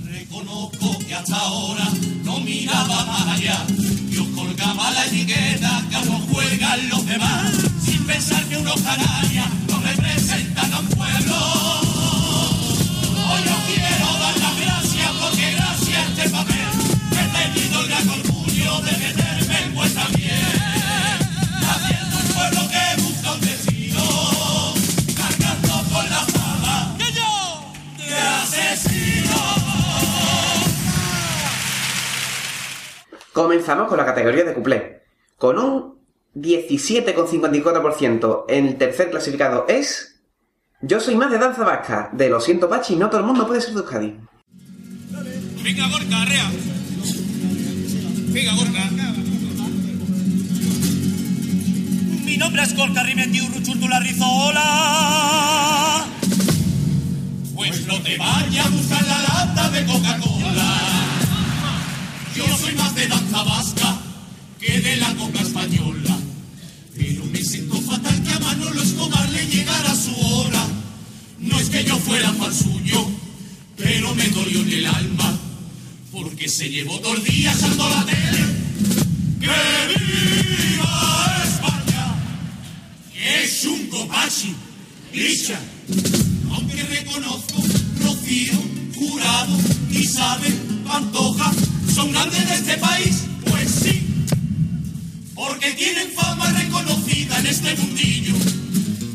[0.04, 1.88] Reconozco que hasta ahora
[2.24, 3.64] no miraba más allá.
[4.10, 7.52] Yo colgaba la etiqueta que aún juegan los demás,
[7.84, 9.31] sin pensar que unos canallas
[33.42, 35.02] Comenzamos con la categoría de cuplé.
[35.36, 35.98] Con un
[36.36, 40.22] 17,54%, el tercer clasificado es...
[40.80, 42.10] Yo soy más de danza vasca.
[42.12, 44.16] De Lo siento, Pachi, no todo el mundo puede ser de Euskadi.
[45.64, 46.52] Venga, Gorka, arrea.
[48.28, 48.90] Venga, Gorka.
[52.24, 56.06] Mi nombre es Gorka Rimendiu Ruchurtula Rizola.
[57.56, 61.11] Pues no te vayas a buscar la lata de Coca-Cola.
[62.34, 64.00] Yo soy más de danza vasca
[64.58, 66.16] que de la coca española.
[66.96, 70.66] Pero me siento fatal que a Manolo Escobar le llegara su hora.
[71.38, 73.06] No es que yo fuera fan suyo,
[73.76, 75.38] pero me dolió en el alma.
[76.10, 78.44] Porque se llevó dos días ando la tele.
[79.40, 79.46] ¡Que
[80.00, 82.14] viva España!
[83.12, 84.54] ¡Que es un copachi!
[85.12, 85.60] ¡Licha!
[86.54, 87.62] Aunque reconozco,
[88.00, 88.62] Rocío,
[88.94, 89.58] Jurado,
[89.90, 90.54] Isabel,
[90.86, 91.52] Pantoja,
[91.92, 94.26] son grandes de este país, pues sí.
[95.34, 98.34] Porque tienen fama reconocida en este mundillo.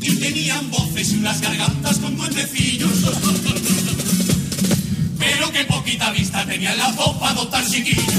[0.00, 2.90] Y tenían voces y unas gargantas con duendecillos.
[5.18, 8.14] Pero qué poquita vista tenían la voz para adoptar chiquillos.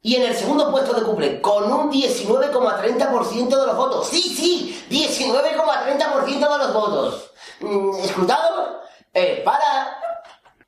[0.00, 4.08] Y en el segundo puesto de cumple, con un 19,30% de los votos.
[4.10, 7.30] Sí, sí, 19,30% de los votos.
[7.60, 8.68] Mm, ¿Escrutados?
[9.12, 9.98] Eh, para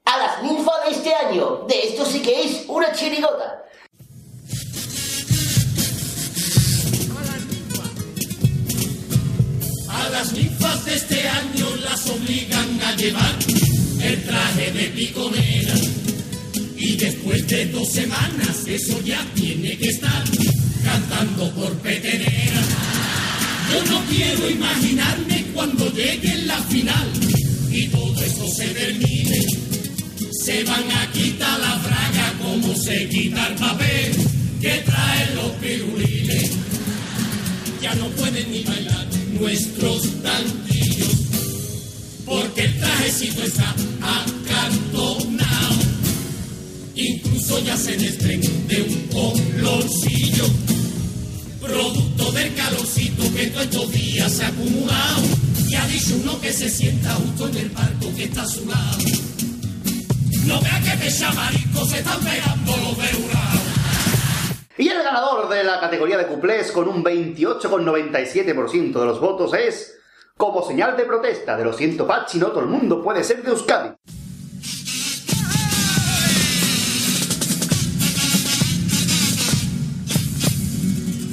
[0.06, 1.66] a las ninfas de este año.
[1.68, 3.64] De esto sí que es una chirigota.
[9.88, 13.34] A las ninfas de este año las obligan a llevar
[14.00, 15.74] el traje de piconera.
[16.76, 20.22] Y después de dos semanas eso ya tiene que estar
[20.84, 22.60] cantando por petenera.
[23.72, 27.10] Yo no quiero imaginarme cuando llegue la final
[27.72, 29.65] y todo esto se termine.
[30.46, 34.12] Se van a quitar la fraga como se quita el papel
[34.60, 36.50] que traen los pirulines
[37.82, 39.06] ya no pueden ni bailar
[39.40, 41.16] nuestros tanquillos,
[42.24, 45.82] porque el trajecito está acartonado.
[46.94, 50.48] Incluso ya se desprende un colorcillo,
[51.60, 55.22] producto del calorcito que todos estos días se ha acumulado.
[55.68, 58.64] Y ha dicho uno que se sienta justo en el barco que está a su
[58.64, 59.35] lado.
[60.46, 63.60] No vea que de chamarisco se están pegando los beurados.
[64.78, 69.98] Y el ganador de la categoría de cuplés con un 28,97% de los votos es,
[70.36, 73.50] como señal de protesta de lo siento Pachi, no todo el mundo puede ser de
[73.50, 73.88] Euskadi.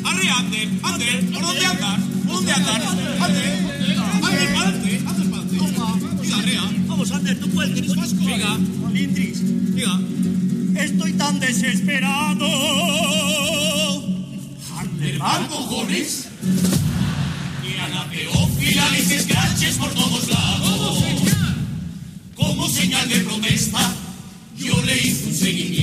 [0.06, 2.00] Arre, ande, ande, ¿por dónde andas?
[2.26, 2.76] ¿Por dónde andas?
[2.78, 4.83] Ande, ande, ande
[6.88, 8.20] Vamos, Ander, tú puedes, eres vasco.
[8.20, 10.00] Diga.
[10.76, 12.94] Estoy tan desesperado
[15.50, 16.28] cojones.
[17.64, 21.04] Y a la teófila les escraches por todos lados.
[22.36, 23.94] Como señal de protesta,
[24.58, 25.83] yo le hice un seguimiento.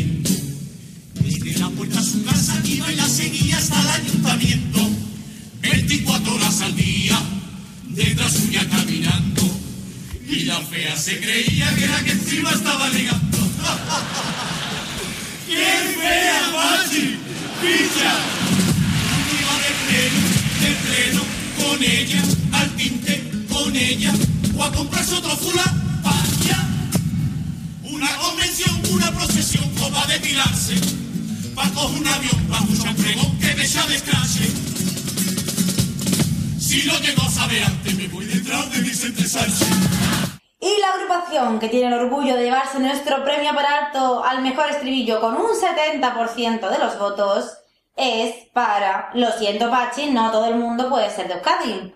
[11.01, 13.39] Se creía que era que encima estaba ligando.
[15.47, 17.17] ¡Qué fea, Pachi!
[17.63, 18.13] ¡Picha!
[19.41, 20.21] Iba de pleno,
[20.61, 21.23] de pleno,
[21.57, 22.21] con ella,
[22.53, 23.15] al tinte,
[23.49, 24.13] con ella,
[24.55, 25.65] o a comprarse otro fula,
[26.03, 26.69] vaya.
[27.85, 30.75] Una convención, una procesión, o va a depilarse,
[31.55, 34.51] pa' coger un avión, pa' un champregón que me llame escrache.
[36.61, 39.67] Si lo llego a saber antes, me voy detrás de Vicente Sánchez.
[40.63, 44.69] Y la agrupación que tiene el orgullo de llevarse nuestro premio por alto al mejor
[44.69, 47.57] estribillo con un 70% de los votos
[47.97, 51.95] es para, lo siento Pachi, no todo el mundo puede ser de Euskadi.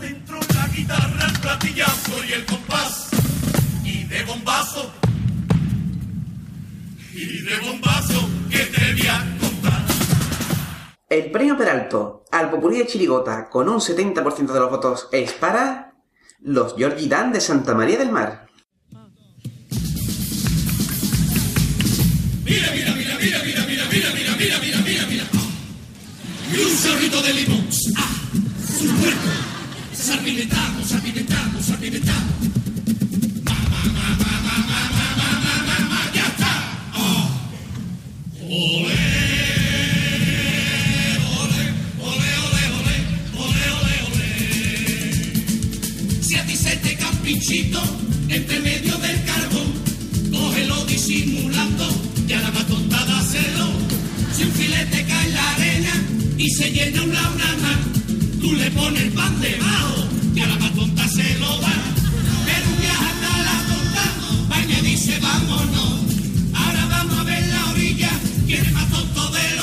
[0.00, 3.10] Dentro la guitarra, el platillazo y el compás,
[3.84, 4.90] y de bombazo,
[7.26, 9.84] de bombazo que te voy a contar.
[11.08, 15.94] El premio Peralto al popurrí de Chirigota con un 70% de los votos es para
[16.40, 18.46] los Georgie Dan de Santa María del Mar.
[22.44, 25.24] Mira, mira, mira, mira, mira, mira, mira, mira, mira, mira, mira, mira.
[26.52, 27.68] Y un chorrito de limón.
[27.96, 28.10] ¡Ah!
[28.78, 29.28] ¡Su cuerpo!
[29.92, 32.39] Salpimentamos, salpimentamos, salpimentamos.
[48.28, 49.72] Entre medio del carbón,
[50.30, 51.88] cógelo disimulando,
[52.26, 53.66] ya la más tonta dáselo.
[54.36, 55.92] Si un filete cae en la arena
[56.38, 61.08] y se llena una más, tú le pones el pan debajo, ya la más tonta
[61.08, 61.74] se lo da.
[62.46, 65.89] Pero un viaje hasta la tonta, va y dice vámonos.
[69.00, 69.59] producto de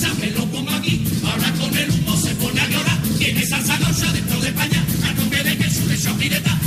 [0.00, 2.98] sábelo con aquí, Ahora con el humo se pone a llorar.
[3.18, 4.84] Tiene salsa gaucha dentro de España.
[5.04, 6.59] A tope de Jesús de Chapireta.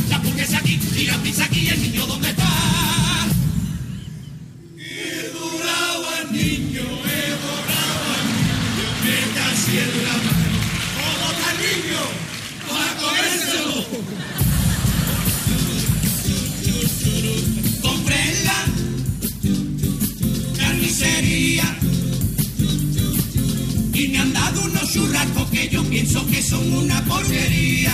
[24.64, 27.94] Unos churrascos que yo pienso que son una porquería.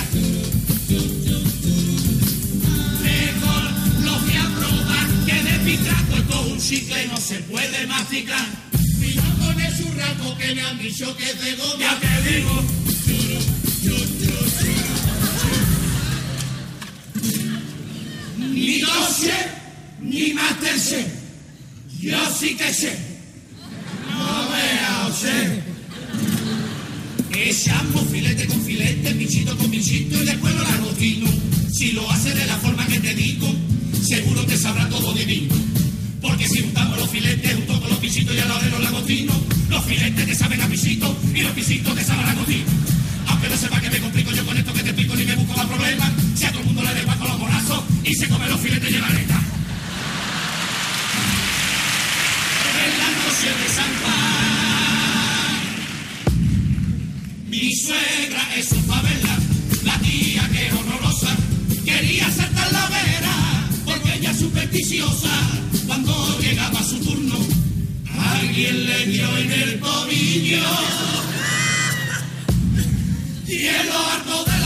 [3.03, 3.63] Mejor
[4.03, 8.47] los voy a probar que de pitraco con un chicle no se puede masticar.
[9.15, 11.35] No con el churrasco que me han dicho que es.
[11.79, 12.63] Ya te digo.
[18.37, 19.51] Ni dossier,
[20.01, 21.07] ni masterchef.
[21.99, 22.97] Yo sí que sé.
[24.11, 25.68] No vea, sé.
[27.31, 31.27] Echamos filete con filete, bichito con bichito y después lo largotino.
[31.71, 33.53] Si lo hace de la forma que te digo,
[34.01, 35.53] seguro te sabrá todo divino.
[36.21, 39.37] Porque si juntamos los filetes junto con los bichitos y a la de los lagotinos,
[39.69, 42.65] los filetes te saben a pisito y los pisitos te saben a lagotino.
[43.27, 45.55] Aunque no sepa que me complico yo con esto que te explico ni me busco
[45.55, 48.59] más problemas, si a todo el mundo le con los morazos y se come los
[48.59, 49.41] filetes y la neta.
[52.85, 54.48] En la noche de San Juan,
[57.89, 59.35] suegra es un favela,
[59.83, 61.35] la tía que es horrorosa,
[61.83, 63.35] quería saltar la vera,
[63.83, 65.33] porque ella es supersticiosa.
[65.87, 67.37] Cuando llegaba su turno,
[68.35, 70.69] alguien le dio en el tobillo.
[73.47, 74.58] Y en lo harto de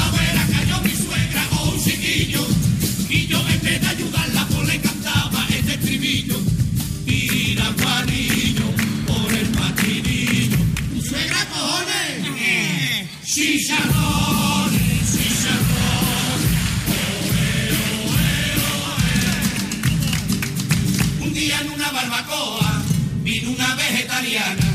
[23.23, 24.68] vino una vegetariana.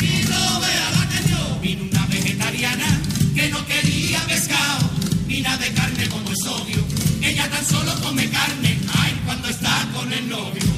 [0.00, 3.00] Y no vea la que dio, vino una vegetariana
[3.34, 4.90] que no quería pescado
[5.28, 6.84] ni nada de carne como es obvio.
[7.22, 10.68] Ella tan solo come carne, ay, cuando está con el novio.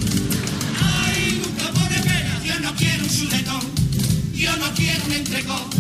[0.83, 3.63] Ay, nunca pone pena, yo no quiero un chuletón,
[4.35, 5.71] yo no quiero un entrecón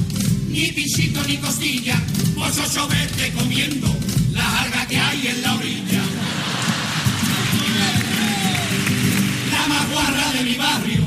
[0.48, 2.00] ni pichito ni costilla,
[2.34, 3.94] vos ocho vete comiendo
[4.32, 6.19] la jarga que hay en la orilla.
[9.60, 11.04] La más guarra de mi barrio,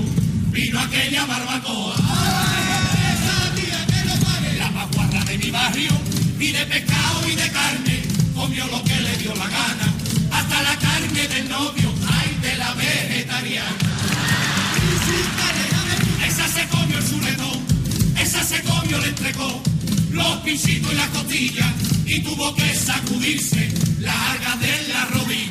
[0.51, 1.95] vino aquella barbacoa.
[1.95, 4.57] Esa que.
[4.59, 5.91] La más guarra de mi barrio,
[6.39, 8.03] y de pescado y de carne,
[8.35, 9.93] comió lo que le dio la gana,
[10.31, 13.77] hasta la carne del novio, ay, de la vegetariana.
[16.27, 17.59] Esa se comió el chuletón,
[18.19, 19.63] esa se comió el entrecó,
[20.11, 21.73] los pisitos y las costillas,
[22.05, 25.42] y tuvo que sacudirse la alga de la rodilla.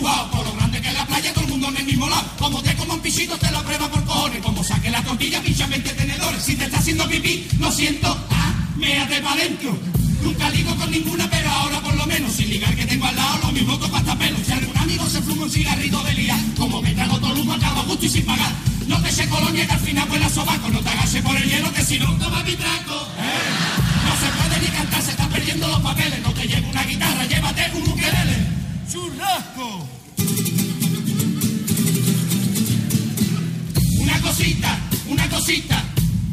[0.00, 2.24] Por lo grande que es la playa, todo el mundo en el mismo lado.
[2.38, 4.40] Como te como un pisito, te lo prueba por cojones.
[4.40, 6.42] Como saque la tortilla, pincha 20 tenedores.
[6.42, 9.78] Si te está haciendo pipí, lo siento, ah, méate para adentro.
[10.22, 13.40] Nunca ligo con ninguna, pero ahora por lo menos, sin ligar que tengo al lado,
[13.42, 14.38] lo mismo toco hasta pelo.
[14.42, 17.52] Si algún amigo se fuma un cigarrito de día, como me trago todo el humo,
[17.52, 18.52] acabo gusto y sin pagar.
[18.86, 21.72] No te eches colonia que al final vuela sobaco, no te agaches por el hielo,
[21.74, 23.06] que si no, toma mi traco.
[23.18, 23.50] ¿eh?
[24.06, 26.22] No se puede ni cantar, se están perdiendo los papeles.
[26.22, 28.49] No te llevo una guitarra, llévate un ukelele.
[28.90, 29.86] ¡Churrasco!
[34.00, 35.84] Una cosita, una cosita.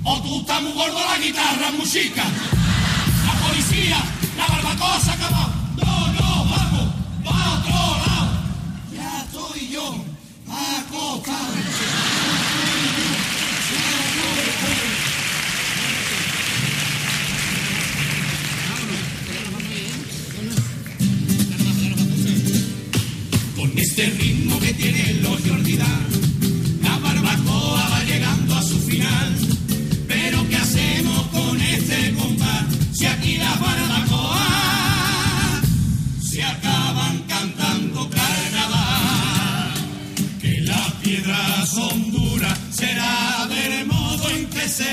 [0.03, 2.23] O tú estás muy gordo la guitarra, música.
[3.27, 3.97] La policía,
[4.35, 5.53] la barbacoa se acabado.
[5.75, 6.93] No, no, vamos,
[7.27, 8.31] va a otro lado.
[8.91, 10.03] Ya estoy yo
[10.49, 11.76] acostado.
[23.89, 26.07] Este ritmo que tiene los Jordidán,
[26.83, 29.35] la barbacoa va llegando a su final.
[30.07, 32.65] Pero ¿qué hacemos con este compás?
[32.91, 34.41] Si aquí las barbacoas
[36.21, 39.73] se acaban cantando carnaval.
[40.41, 44.83] Que las piedras son duras, será del modo en que se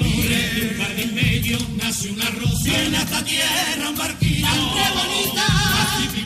[0.00, 2.68] un jardín medio nace una rosa.
[2.68, 4.46] Y en esta tierra un barquillo.
[4.46, 6.21] ¡Qué bonita!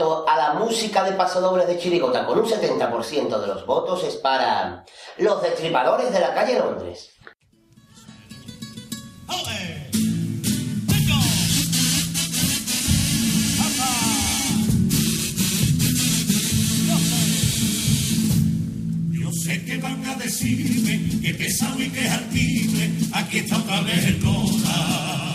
[0.00, 4.84] A la música de pasodobles de Chirigota con un 70% de los votos es para
[5.18, 7.10] los destripadores de la calle Londres.
[19.10, 23.80] Yo sé que van a decirme que pesado y que es altible, aquí está otra
[23.80, 25.34] vez el Lola.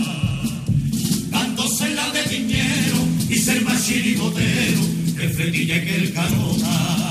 [1.31, 4.81] Dándose la de dinero y ser más chirigotero
[5.17, 7.03] que Fredilla que el Carona.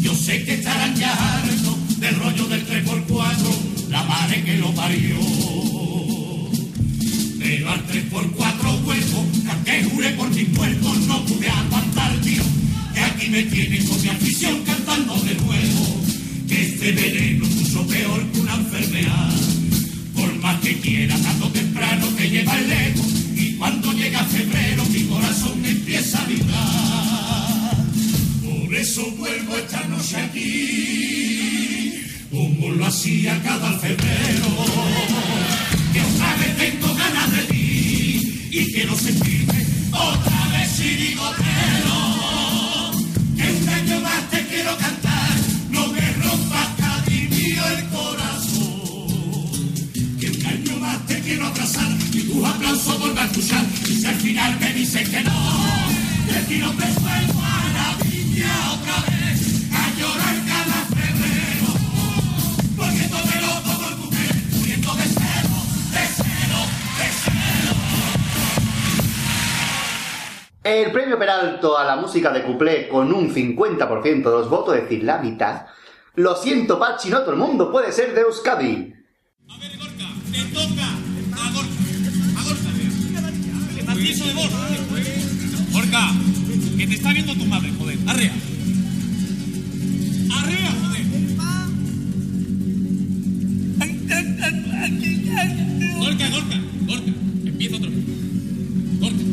[0.00, 5.16] Yo sé que estarán ya hartos del rollo del 3x4, la madre que lo parió.
[7.38, 9.26] Pero al 3x4 huevo,
[9.64, 12.42] que juré por mis muertos, no pude aguantar, tío.
[12.94, 16.04] Que aquí me tienen con mi afición cantando de nuevo.
[16.48, 19.32] Que este veneno es mucho peor que una enfermedad.
[20.14, 23.19] Por más que quiera, tanto temprano te lleva ego.
[23.40, 27.74] Y cuando llega febrero, mi corazón empieza a vibrar.
[28.44, 31.92] Por eso vuelvo esta noche aquí,
[32.30, 34.46] como lo hacía cada febrero.
[35.92, 41.98] Que otra vez tengo ganas de ti y quiero sentirme otra vez chirigotero.
[43.36, 45.34] Que un año más te quiero cantar,
[45.70, 48.80] no me rompas cariño el corazón.
[50.20, 51.90] Que un año más te quiero abrazar
[52.30, 53.64] y tus aplausos vuelvan a escuchar.
[53.88, 55.30] Y si al final me dices que no,
[56.48, 58.10] tiro preso en maravilla.
[58.30, 59.38] Vaya otra vez
[59.72, 61.68] a llorar cada febrero.
[62.76, 65.58] Porque tómelo todo el mujer, muriendo de celo,
[65.92, 66.60] de celo,
[66.98, 67.74] de celo.
[70.64, 74.82] El premio Peralto a la música de Cuplé con un 50% de los votos, es
[74.82, 75.66] decir, la mitad.
[76.14, 78.94] Lo siento, Pachi, no todo el mundo puede ser de Euskadi.
[79.48, 80.89] A ver, Gorka, te toca
[84.10, 85.72] permiso de.
[85.72, 86.12] Gorka,
[86.76, 87.98] que te está viendo tu madre, joder.
[88.06, 88.32] Arrea.
[90.32, 91.04] Arrea, joder.
[95.98, 97.12] Gorka, Gorka, Gorka.
[97.44, 97.90] Empieza vez.
[99.00, 99.24] Gorka.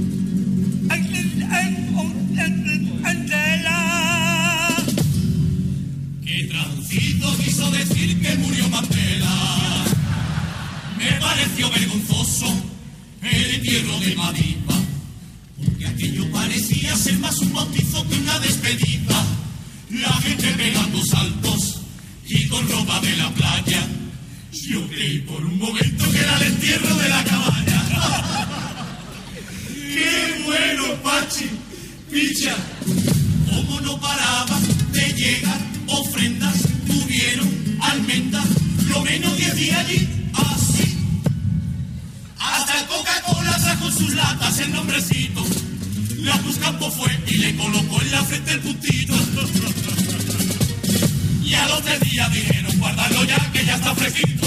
[6.23, 9.85] Que traducido quiso decir que murió Mandela.
[10.97, 12.53] Me pareció vergonzoso
[13.21, 14.66] el entierro de Madiba.
[20.27, 21.79] Gente pegando saltos
[22.27, 23.87] y con ropa de la playa.
[24.51, 27.83] Yo creí por un momento que era el entierro de la cabaña.
[29.73, 31.49] ¡Qué bueno, Pachi!
[32.11, 32.53] Picha,
[33.49, 34.59] ¿cómo no paraba
[34.91, 36.57] de llegar ofrendas?
[36.85, 38.47] Tuvieron almendras,
[38.89, 40.97] lo menos 10 días allí, así.
[42.37, 45.45] Hasta Coca-Cola trajo sus latas el nombrecito.
[46.27, 49.13] La Buscampo fue y le colocó en la frente el puntito.
[51.41, 54.45] Y a los tres días dijeron, guárdalo ya que ya está fresquito.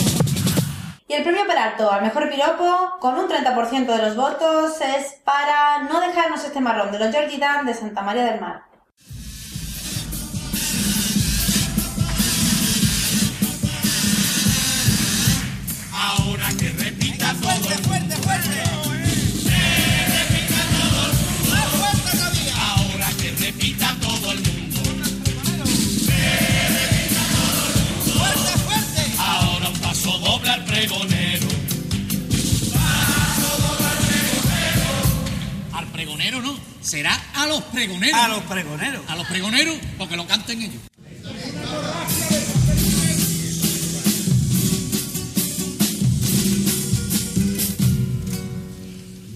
[1.09, 5.85] Y el premio Peralto al mejor piropo, con un 30% de los votos, es para
[5.85, 8.63] No dejarnos este marrón de los Georgie Dan de Santa María del Mar.
[15.95, 19.00] Ahora que repita todo el fuerte, fuerte!
[36.31, 38.21] Al pregonero no, será a los pregoneros.
[38.21, 39.03] A los pregoneros.
[39.09, 40.81] A los pregoneros, porque lo canten ellos.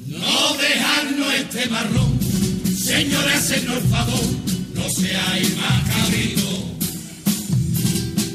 [0.07, 2.21] No dejarnos este marrón.
[2.79, 4.25] Señores, hacernos el favor.
[4.75, 6.61] No seáis más cabritos.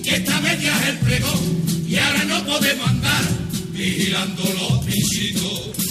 [0.04, 1.86] Que esta media es el pregón.
[1.88, 3.24] Y ahora no podemos andar
[3.72, 5.89] vigilando los pinchitos.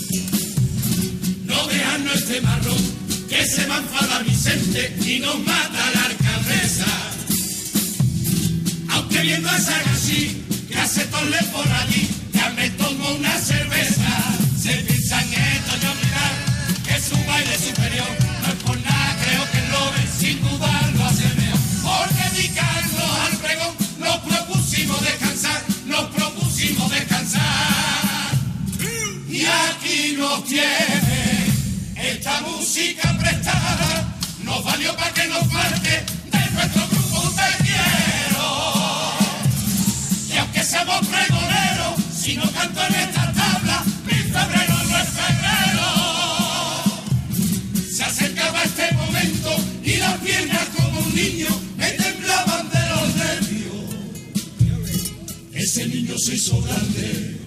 [1.78, 2.82] Dejarnos este marrón.
[3.28, 6.86] Que se va a Vicente y nos mata la alcaldesa.
[8.88, 9.78] Aunque viendo a esa
[10.68, 14.10] que hace torle por allí, ya me tomo una cerveza.
[14.60, 16.34] Se piensan esto y olvidar
[16.84, 18.10] que su baile superior
[18.42, 21.60] no es por nada, creo que lo ven sin dudar, lo hace mejor.
[21.82, 28.32] Por dedicarnos al pregón, nos propusimos descansar, nos propusimos descansar.
[29.28, 31.07] Y aquí nos tiene
[32.10, 38.46] esta música prestada, nos valió para que nos falte de nuestro grupo te quiero.
[40.32, 45.88] Y aunque seamos pregoneros, si no canto en esta tabla, mi febrero no es febrero.
[47.94, 53.84] Se acercaba este momento y las piernas como un niño me temblaban de los nervios.
[55.52, 57.38] Ese niño se hizo grande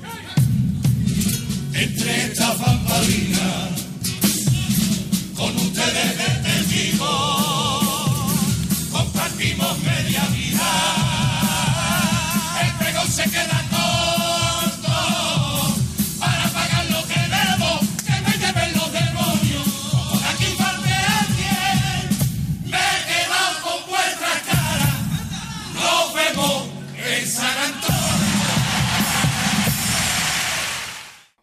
[1.73, 3.80] entre estas bambalinas,
[5.61, 6.97] ustedes de
[8.91, 10.71] compartimos media vida.
[12.61, 14.97] El pregón se queda corto
[16.19, 19.67] para pagar lo que debo, que me lleven los demonios.
[20.31, 22.09] Aquí falte alguien,
[22.65, 23.25] me he
[23.61, 24.89] con vuestra cara.
[25.75, 26.67] Nos vemos
[26.97, 28.01] en San Antonio.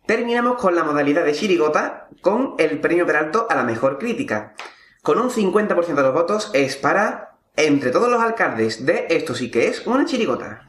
[0.07, 4.55] Terminamos con la modalidad de chirigota con el premio Peralto a la mejor crítica.
[5.03, 9.51] Con un 50% de los votos es para, entre todos los alcaldes de Esto sí
[9.51, 10.68] que es una chirigota.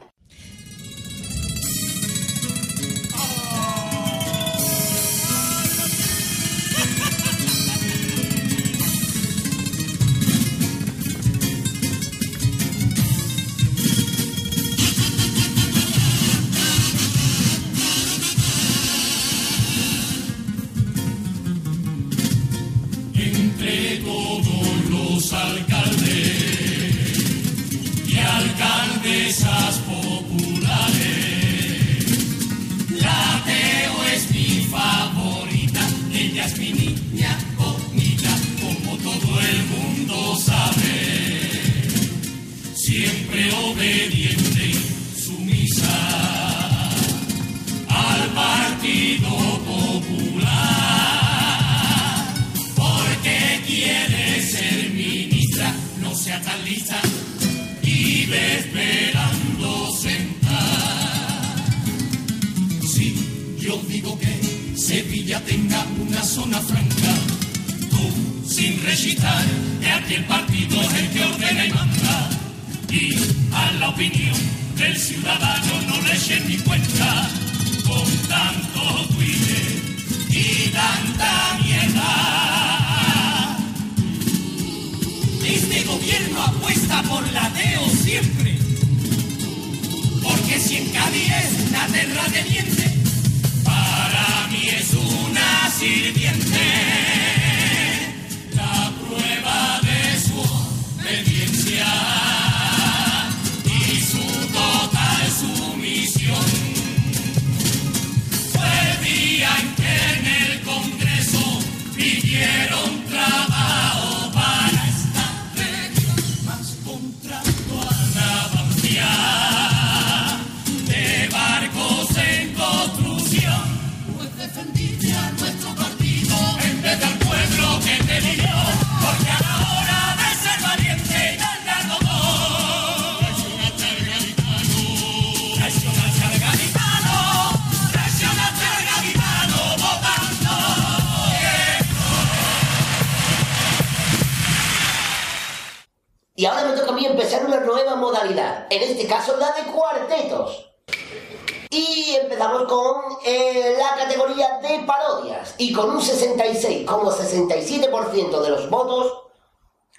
[153.24, 155.54] Eh, la categoría de parodias.
[155.58, 159.24] Y con un 66,67% de los votos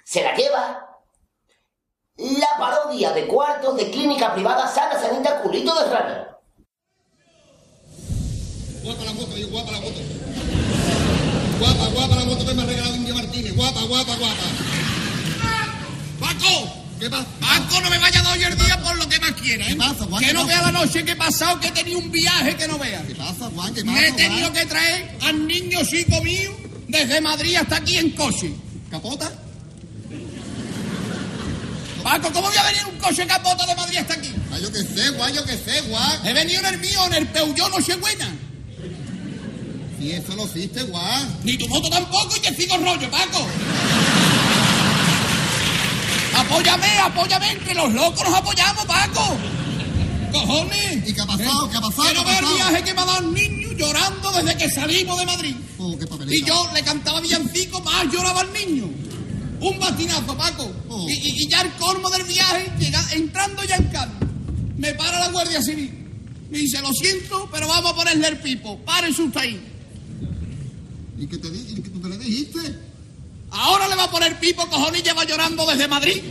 [0.04, 0.88] se la lleva
[2.16, 6.28] la parodia de cuartos de clínica privada Sana Sanita Culito de Rana.
[8.84, 10.00] Guapa la moto, guapa la moto.
[11.58, 13.54] Guapa, guapa la moto que me ha regalado India Martínez.
[13.54, 14.42] Guapa, guapa, guapa.
[16.20, 16.81] ¡Paco!
[17.02, 17.26] ¿Qué pasa?
[17.40, 19.70] Paco, no me vaya a dar hoy el día por lo que más quiera, ¿eh?
[19.70, 20.20] ¿Qué pasa, Juan?
[20.20, 22.68] Que ¿Qué no vea la noche que he pasado, que he tenido un viaje que
[22.68, 23.02] no vea.
[23.04, 23.74] ¿Qué pasa, Juan?
[23.74, 24.52] ¿Qué pasa, Me he tenido Juan?
[24.52, 26.56] que traer al niño chico mío
[26.86, 28.54] desde Madrid hasta aquí en coche.
[28.88, 29.32] ¿Capota?
[32.04, 34.32] Paco, ¿cómo voy a venir en un coche capota de Madrid hasta aquí?
[34.52, 36.24] Ah, yo qué sé, Juan, yo qué sé, Juan.
[36.24, 38.32] He venido en el mío, en el Peugeot Nochebuena.
[39.98, 41.40] Si eso lo hiciste, Juan.
[41.42, 43.48] Ni tu moto tampoco y te sigo rollo, Paco.
[46.36, 49.36] Apóyame, apóyame, entre los locos nos apoyamos, Paco.
[50.32, 51.08] Cojones.
[51.08, 51.70] ¿Y qué ha pasado?
[51.70, 52.08] ¿Qué ha pasado?
[52.08, 54.56] Que no ¿Qué ha ve el viaje que me ha dado el niño llorando desde
[54.56, 55.54] que salimos de Madrid.
[55.78, 56.06] Oh, qué.
[56.36, 58.90] Y yo le cantaba villancico, más lloraba el niño.
[59.60, 60.72] Un batinazo, Paco.
[60.88, 61.06] Oh.
[61.08, 64.14] Y, y- y ya el colmo del viaje, llega, entrando ya en Cádiz,
[64.76, 65.98] me para la Guardia Civil.
[66.50, 68.78] Me dice, lo siento, pero vamos a ponerle el pipo.
[68.84, 69.68] Párense usted ahí.
[71.18, 72.78] ¿Y qué te, y qué tú le dijiste?
[73.52, 76.22] Ahora le va a poner pipo, cojones, y lleva llorando desde Madrid.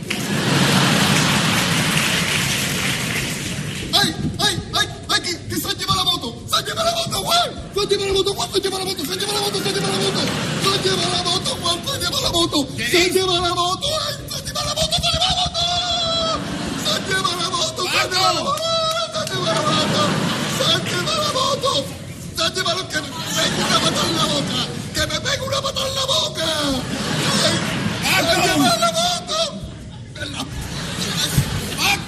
[3.92, 4.88] ¡Ay, ay, ay!
[5.08, 6.42] ¡Ay, que, que se han llevado la moto!
[6.48, 7.70] ¡Se han llevado la moto, Juan!
[7.74, 8.50] ¡Se han llevado la moto, Juan!
[8.50, 9.04] ¡Se han llevado la moto!
[9.04, 9.58] ¡Se han llevado la moto!
[9.62, 10.20] ¡Se han llevado la moto!
[10.62, 11.78] ¡Se han llevado la moto, Juan!
[11.84, 12.58] ¡Se han llevado la moto!
[12.76, 13.86] ¡Se han llevado la moto!
[14.02, 15.02] ¡Ay, se han llevado la moto!
[16.82, 17.82] ¡Se han llevado la moto!
[17.82, 18.02] ¡Se han llevado la moto!
[18.02, 18.66] ¡Se han llevado la moto!
[19.22, 20.10] ¡Se han llevado la moto!
[20.56, 21.70] ¡Se han llevado la moto!
[22.36, 24.58] ¡Se han llevado que me pego una pata en la boca!
[24.94, 26.46] ¡Que me pego una pata en la boca!
[28.28, 29.38] ¡Ay, ¡Se llevado la moto!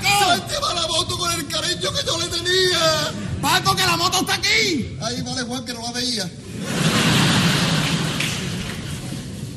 [0.03, 3.12] ¡Se han llevado la moto con el cariño que yo le tenía!
[3.41, 4.97] Paco, que la moto está aquí.
[5.03, 6.31] Ahí vale, Juan, que no la veía.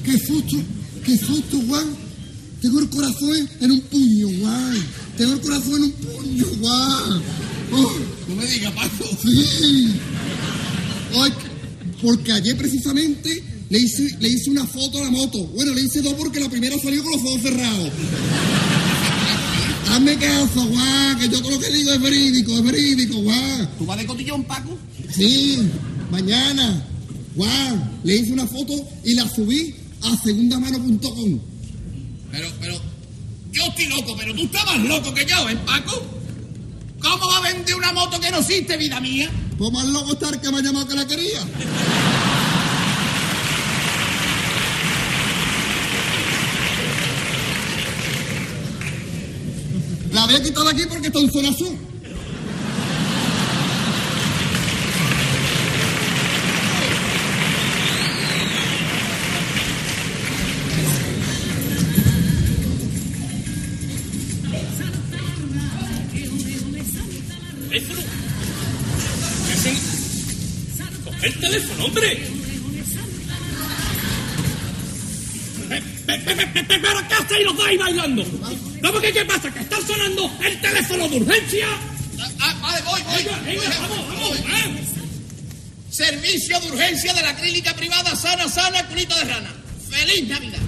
[0.03, 0.57] ¡Qué susto!
[1.05, 1.95] ¡Qué susto, Juan!
[2.61, 4.87] Tengo el corazón en un puño, Juan.
[5.17, 7.21] Tengo el corazón en un puño, Juan.
[7.73, 7.91] Oh,
[8.29, 9.05] No me digas, Paco.
[9.21, 9.99] sí.
[11.21, 11.33] Ay,
[12.01, 15.39] porque ayer precisamente le hice, le hice una foto a la moto.
[15.47, 17.91] Bueno, le hice dos porque la primera salió con los ojos cerrados.
[19.91, 23.69] Hazme caso, Juan, que yo todo lo que digo es verídico, es verídico, Juan.
[23.77, 24.77] ¿Tú vas de cotillón, Paco?
[25.13, 25.59] Sí,
[26.11, 26.85] mañana.
[27.35, 28.73] Juan, le hice una foto
[29.03, 31.39] y la subí a segundamano.com.
[32.31, 32.81] Pero, pero,
[33.51, 36.01] yo estoy loco, pero tú estás más loco que yo, ¿eh, Paco?
[36.99, 39.31] ¿Cómo va a vender una moto que no existe, vida mía?
[39.57, 41.39] Pues más loco estar que me ha llamado que la quería.
[50.27, 51.73] Voy a quitar aquí porque está en zona sur.
[67.69, 68.01] ¿Teléfono?
[69.53, 69.77] Ese-
[71.03, 72.27] ¡Coge el teléfono, hombre!
[75.69, 78.23] Pe- pe- pe- pe- pe- ¿Pero qué hacéis los dos ahí bailando?
[78.81, 79.51] ¿Cómo que qué pasa?
[79.51, 81.67] ¿Que está sonando el teléfono de urgencia?
[82.39, 83.23] Ah, vale, voy, voy.
[83.23, 84.83] Venga, venga, vamos, vamos, ¿eh?
[85.89, 89.53] Servicio de urgencia de la clínica privada Sana Sana Culito de Rana.
[89.89, 90.59] ¡Feliz Navidad!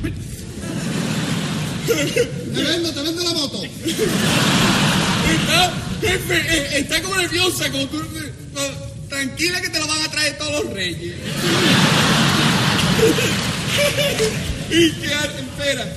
[1.88, 1.94] Te
[2.64, 3.64] vendo, te vendo la moto.
[3.64, 7.99] Está, jefe, eh, está como nerviosa, como tú.
[8.53, 11.15] como- Tranquila que te lo van a traer todos los reyes.
[14.69, 15.88] y que espera.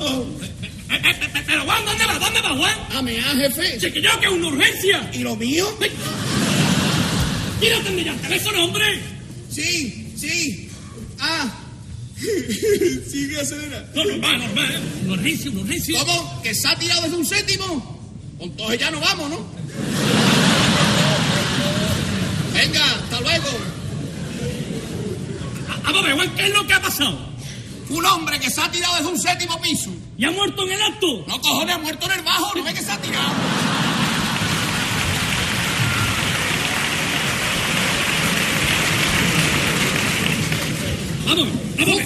[0.00, 0.26] Oh.
[0.88, 2.20] Pero Juan, ¿dónde vas?
[2.20, 2.78] ¿Dónde vas, Juan?
[2.96, 3.78] A mea, jefe.
[3.78, 5.10] Che, que yo, que es una urgencia.
[5.12, 5.66] ¿Y lo mío?
[7.60, 9.00] ¿Quién atende ya el teléfono, hombre?
[9.50, 10.70] Sí, sí.
[11.18, 11.48] Ah.
[12.18, 13.86] Sigue, acelera.
[13.94, 14.72] No, normal, normal.
[14.72, 14.80] ¿eh?
[15.04, 16.00] Una urgencia, una urgencia.
[16.00, 16.42] ¿Cómo?
[16.42, 17.98] ¿Que se ha tirado desde un séptimo?
[18.40, 19.46] Entonces ya no vamos, ¿no?
[22.54, 23.48] Venga, hasta luego.
[25.84, 27.18] A, a ver, Juan, ¿qué es lo que ha pasado?
[27.88, 29.90] Un hombre que se ha tirado desde un séptimo piso.
[30.18, 31.24] ¿Y ha muerto en el acto?
[31.28, 33.32] No cojones, ha muerto en el bajo, no ve que se ha tirado.
[41.26, 42.02] Vamos, vamos.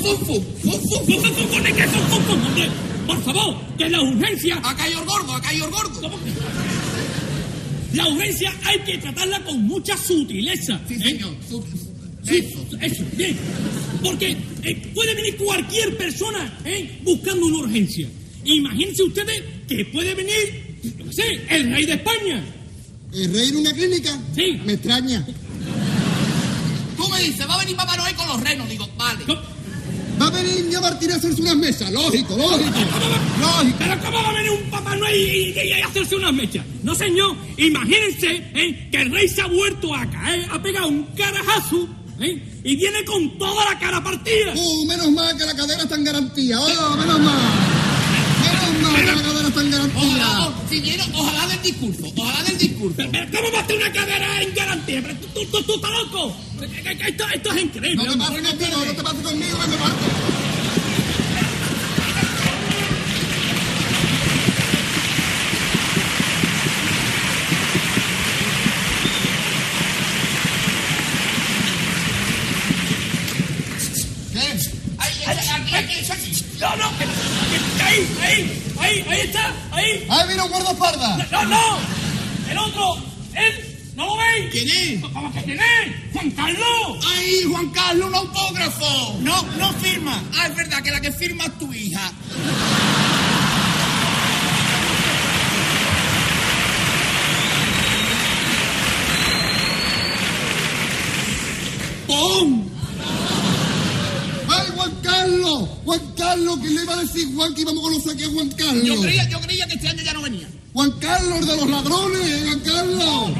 [3.06, 4.60] Por favor, que la urgencia...
[4.62, 6.00] Ha caído el gordo, ha caído el gordo.
[6.00, 6.18] ¿Cómo?
[7.94, 10.80] La urgencia hay que tratarla con mucha sutileza.
[10.88, 10.98] Sí, ¿eh?
[11.02, 11.34] señor.
[11.48, 11.64] Su-
[12.24, 12.48] Sí,
[12.80, 13.36] eso, bien.
[14.02, 16.98] Porque eh, puede venir cualquier persona ¿eh?
[17.02, 18.08] buscando una urgencia.
[18.44, 22.44] Imagínense ustedes que puede venir, yo qué sé, el rey de España.
[23.12, 24.18] ¿El rey en una clínica?
[24.34, 24.58] Sí.
[24.64, 25.26] Me extraña.
[26.96, 28.68] Tú me dices, va a venir Papá Noel con los renos.
[28.68, 29.24] Digo, vale.
[29.26, 29.40] ¿Cómo-
[30.20, 31.90] Va a venir ya Martín a hacerse unas mesas.
[31.90, 32.70] Lógico, lógico.
[33.40, 33.76] Lógico.
[33.78, 36.64] ¿Pero cómo va a venir un Papá Noel y, y- y hacerse unas mechas?
[36.84, 37.34] No, señor.
[37.56, 38.88] Imagínense ¿eh?
[38.92, 41.88] que el rey se ha vuelto a caer, ha pegado un carajazo
[42.22, 42.42] ¿eh?
[42.64, 44.52] y viene con toda la cara partida.
[44.54, 46.60] Uh, menos mal que la cadera está en garantía.
[46.60, 47.40] Oh, menos mal.
[48.42, 52.58] Menos mal que la cadera está en Ojalá, si viene, ojalá del discurso, ojalá del
[52.58, 52.96] discurso.
[52.96, 55.02] Pero, pero, ¿Cómo va a estar una cadera en garantía?
[55.02, 56.36] Pero tú, tú, tú, estás loco.
[57.08, 58.04] Esto, esto es increíble.
[58.04, 60.51] No te pases conmigo, no te pases conmigo, que me parto.
[78.92, 80.06] Ahí, ahí, ahí está, ahí.
[80.08, 81.30] ¡Ahí viene un guardaespaldas!
[81.30, 81.78] No, no,
[82.50, 82.96] el otro,
[83.34, 84.50] él, ¿no lo veis?
[84.50, 85.00] ¿Quién es?
[85.12, 86.12] ¿Cómo que quién es?
[86.12, 87.06] ¡Juan Carlos!
[87.16, 89.18] ¡Ay, Juan Carlos, un autógrafo!
[89.20, 90.22] No, no firma.
[90.36, 92.12] Ah, es verdad que la que firma es tu hija.
[102.06, 102.71] ¡Pum!
[105.42, 105.68] ¡Ay, Juan Carlos!
[105.84, 106.58] ¡Juan Carlos!
[106.60, 108.84] ¿Quién le iba a decir Juan que íbamos a conocer aquí a Juan Carlos?
[108.84, 110.48] Yo creía, yo creía que este año ya no venía.
[110.72, 113.30] Juan Carlos de los ladrones, Juan Carlos.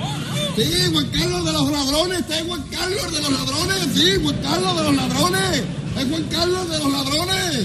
[0.57, 4.37] Sí, Juan Carlos de los ladrones, este es Juan Carlos de los ladrones, sí, Juan
[4.43, 5.63] Carlos de los ladrones,
[5.97, 7.57] es Juan Carlos de los ladrones.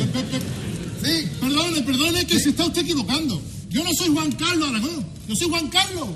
[1.03, 3.41] Sí, Perdone, perdone que se está usted equivocando.
[3.69, 5.05] Yo no soy Juan Carlos Aragón.
[5.27, 6.07] Yo soy Juan Carlos,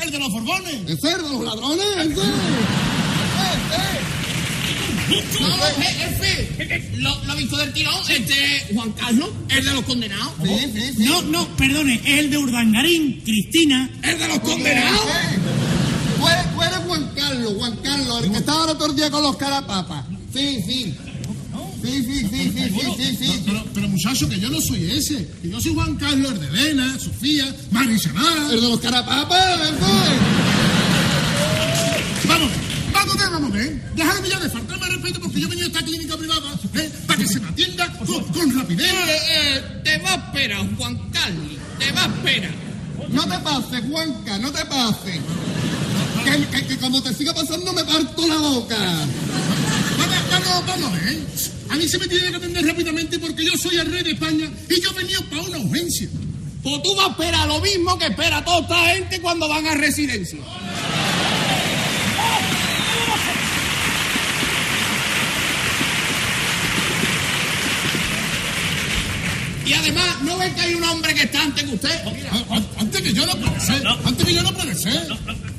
[0.00, 0.74] el de los Borbones.
[0.86, 2.22] ese es de los ladrones, ese.
[5.08, 6.90] No, no, eh, jefe.
[6.98, 10.32] Lo, lo visto del tirón, este es Juan Carlos, el de los condenados.
[10.42, 11.04] Sí, sí, sí.
[11.04, 13.90] No, no, perdone, es el de Urdangarín, Cristina.
[14.02, 15.00] El de los condenados.
[16.18, 19.22] Tú eres, tú eres Juan Carlos, Juan Carlos, el que estaba el otro día con
[19.22, 20.04] los carapapas.
[20.32, 20.94] Sí, sí.
[21.80, 23.42] Sí, sí, sí, sí, sí, sí, sí.
[23.46, 25.28] Pero, pero muchacho, que yo no soy ese.
[25.40, 28.52] Que yo soy Juan Carlos, el de Elena, Sofía, Marisanada.
[28.52, 29.76] El de los carapapas, ese.
[32.28, 32.50] Vamos,
[33.16, 33.92] ver, vamos, a ver.
[33.94, 36.92] Déjame ya de faltarme de respeto porque yo he venido a esta clínica privada ¿eh?
[37.06, 38.86] para que se me atienda con, con rapidez.
[38.86, 41.52] Eh, eh, te va a esperar, Juan Carlos.
[41.78, 42.54] Te va a esperar.
[43.10, 45.20] No te pases, Juanca, no te pases.
[46.24, 48.76] Que, que, que como te siga pasando me parto la boca.
[50.30, 51.18] Vamos, vamos, ver.
[51.70, 54.50] A mí se me tiene que atender rápidamente porque yo soy el rey de España
[54.68, 56.08] y yo he venido para una urgencia.
[56.62, 59.74] Pues tú vas a esperar lo mismo que espera toda esta gente cuando van a
[59.74, 60.38] residencia.
[69.66, 71.90] Y además, ¿no ven que hay un hombre que está antes que usted?
[71.90, 73.86] A- a- Antes que yo no puede ser.
[73.86, 75.06] Antes que yo no puede ser.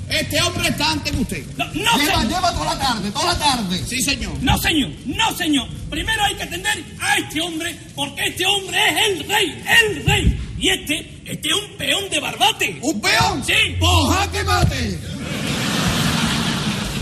[0.09, 1.43] Este hombre está antes que usted.
[1.55, 3.83] No, no, Lleva, lleva toda la tarde, toda la tarde.
[3.87, 4.33] Sí, señor.
[4.41, 5.67] No, señor, no, señor.
[5.91, 10.39] Primero hay que atender a este hombre, porque este hombre es el rey, el rey.
[10.57, 12.79] Y este, este es un peón de barbate.
[12.81, 13.43] ¿Un peón?
[13.45, 13.53] Sí.
[13.79, 14.99] ¡Poja que mate!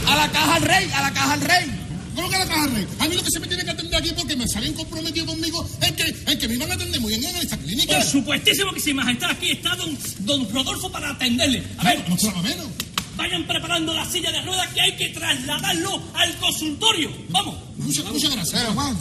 [0.08, 1.72] A la caja al rey, a la caja al rey.
[2.16, 2.88] ¿Cómo que la caja rey?
[3.00, 5.70] A mí lo que se me tiene que atender aquí porque me salen comprometidos conmigo
[5.82, 7.96] es que, es que me iban a atender muy bien en esta clínica.
[7.98, 11.64] Por supuestísimo que si majestad aquí está don, don Rodolfo para atenderle.
[11.78, 12.66] A ver, No, no, menos.
[13.16, 17.12] vayan preparando la silla de ruedas que hay que trasladarlo al consultorio.
[17.30, 17.56] Vamos.
[17.78, 18.98] Muchas, muchas gracias, Juan.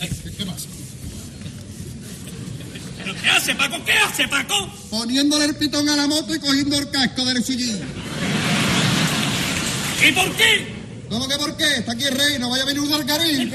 [0.00, 0.66] ¿Qué, qué pasa?
[2.98, 3.84] ¿Pero qué hace, Paco?
[3.84, 4.54] ¿Qué hace, Paco?
[4.90, 7.80] Poniéndole el pitón a la moto y cogiendo el casco del sillín.
[10.08, 10.66] ¿Y por qué?
[11.08, 11.64] ¿Cómo que por qué?
[11.78, 13.52] Está aquí el rey, no vaya a venir un algarín.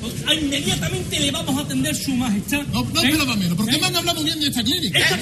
[0.00, 2.62] Pues, Inmediatamente le vamos a atender su majestad.
[2.72, 3.08] No, no, ¿Eh?
[3.12, 3.56] pero menos.
[3.56, 4.98] ¿Por qué me han hablado muy bien de esta clínica?
[4.98, 5.16] Esto-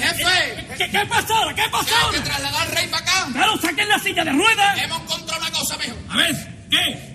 [0.77, 1.55] ¿Qué, qué pasó ahora?
[1.55, 2.17] ¿Qué pasó ahora?
[2.17, 3.27] que trasladar al rey para acá.
[3.33, 4.79] Claro, saquen la silla de ruedas.
[4.83, 5.97] Hemos encontrado una cosa mejor.
[6.09, 7.13] A ver, ¿qué?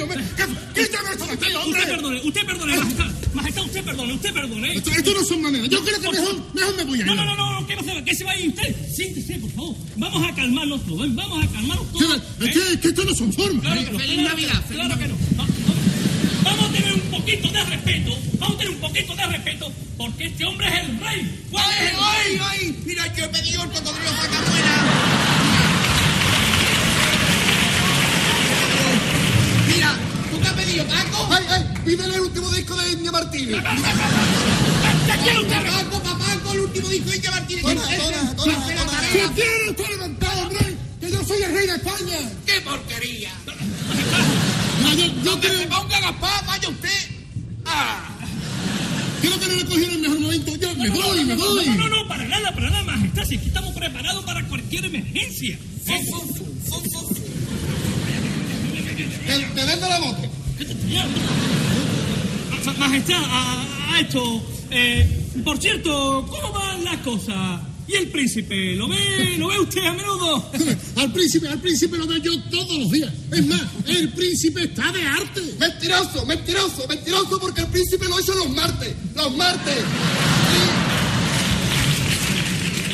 [0.00, 0.24] Hombre?
[0.36, 3.06] ¿Qué- Quítame esto de aquí, Usted perdone, usted perdone, majestad.
[3.34, 4.76] Majestad, usted perdone, usted perdone.
[4.76, 5.68] Esto, esto no son maneras.
[5.68, 6.36] Yo creo que mejor,
[6.76, 7.06] me voy a ir.
[7.06, 8.04] No, no, no, no, no, ¿qué va a hacer?
[8.04, 8.76] ¿Qué se va a ir usted?
[8.94, 9.76] Siéntese, por favor.
[9.96, 11.10] Vamos a calmarnos todos, ¿eh?
[11.14, 12.16] Vamos a calmarnos todos.
[12.40, 12.52] Es ¿eh?
[12.52, 13.62] que, es que esto no son formas.
[13.62, 15.14] Claro que no, Feliz Navidad, que claro que no.
[15.38, 15.52] Va- va-
[16.44, 20.24] Vamos a tener un poquito de respeto, vamos a tener un poquito de respeto, porque
[20.26, 21.44] este hombre es el rey.
[21.50, 22.40] ¿Cuál es ¡Ay, el ay, rey?
[22.50, 22.82] ay!
[22.84, 25.31] Mira, yo he pedido el cocodrilo sacamuela.
[29.74, 29.96] Mira,
[30.30, 31.28] ¿tú qué has pedido, Paco?
[31.30, 31.64] ¡Ay, ay!
[31.84, 33.62] Pídele el último disco de India Martínez.
[35.06, 35.66] ¿Qué quiere usted?
[35.66, 37.64] Paco, papá, Paco, el último disco de India Martínez.
[37.64, 38.66] La tona.
[38.86, 39.12] tarea.
[39.12, 40.76] Si quiere, está levantado, hombre.
[41.00, 42.18] Que yo soy el rey de España.
[42.46, 43.30] ¡Qué porquería!
[44.96, 47.10] Yo, yo Que ponga Gaspar, vaya usted.
[47.64, 48.10] Ah.
[49.22, 50.56] creo que no le cogieron el mejor momento.
[50.56, 51.66] Yo me voy, me voy.
[51.66, 53.24] No, no, no, para nada, para nada, majestad.
[53.24, 55.58] Si aquí estamos preparados para cualquier emergencia.
[59.26, 60.22] Te, te vendo la moto.
[62.78, 65.06] Majestad, a, a esto, eh,
[65.44, 67.60] por cierto, ¿cómo van las cosas?
[67.86, 68.74] ¿Y el príncipe?
[68.74, 70.50] ¿Lo ve, lo ve usted a menudo?
[70.96, 73.12] Al príncipe, al príncipe lo veo yo todos los días.
[73.30, 75.42] Es más, el príncipe está de arte.
[75.58, 78.94] Mentiroso, mentiroso, mentiroso, porque el príncipe lo hizo los martes.
[79.14, 79.84] Los martes.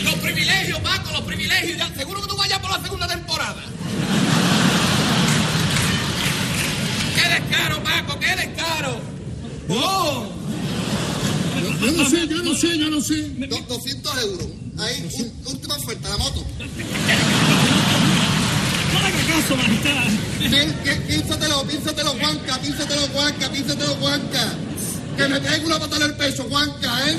[0.02, 1.78] Los privilegios, Paco, los privilegios.
[1.78, 3.62] Ya, seguro que tú vayas por la segunda temporada.
[7.38, 8.18] ¡Qué descaro, Paco!
[8.18, 9.00] ¡Qué descaro!
[9.68, 10.26] ¡Oh!
[11.80, 13.22] Yo, yo no sé, yo no sé, yo no sé.
[13.46, 14.46] Do- 200 euros.
[14.78, 16.44] Ahí, un- última oferta, la moto.
[18.92, 20.04] No haga caso, majestad.
[20.38, 24.52] Pí- pí- Pínsatelo, pínsatelo, Juanca, pínsatelo, Juanca, pínsatelo, Juanca.
[25.16, 27.16] Que me traiga una pata en el pecho, Juanca, ¿eh?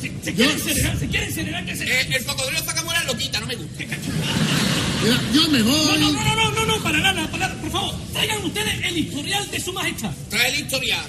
[0.00, 1.84] Se, se quiere incinerar, se quiere incinerar, que se...
[1.84, 3.84] Eh, el cocodrilo sacamuela lo quita, no me gusta.
[5.06, 6.00] Mira, yo me No, no, voy.
[6.00, 7.60] no, no, no, no, no, para nada, para nada.
[7.60, 10.10] Por favor, traigan ustedes el historial de su majestad.
[10.30, 11.04] Trae el historial.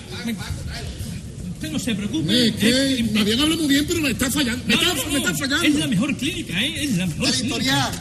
[1.56, 2.48] Usted no se preocupe.
[2.48, 2.70] Es que
[3.00, 4.64] eh, me habían hablado muy bien, pero me está fallando.
[4.68, 5.80] Me está, no, no, me está Es fallando.
[5.80, 6.84] la mejor clínica, ¿eh?
[6.84, 7.46] Es la mejor clínica.
[7.48, 7.92] historial,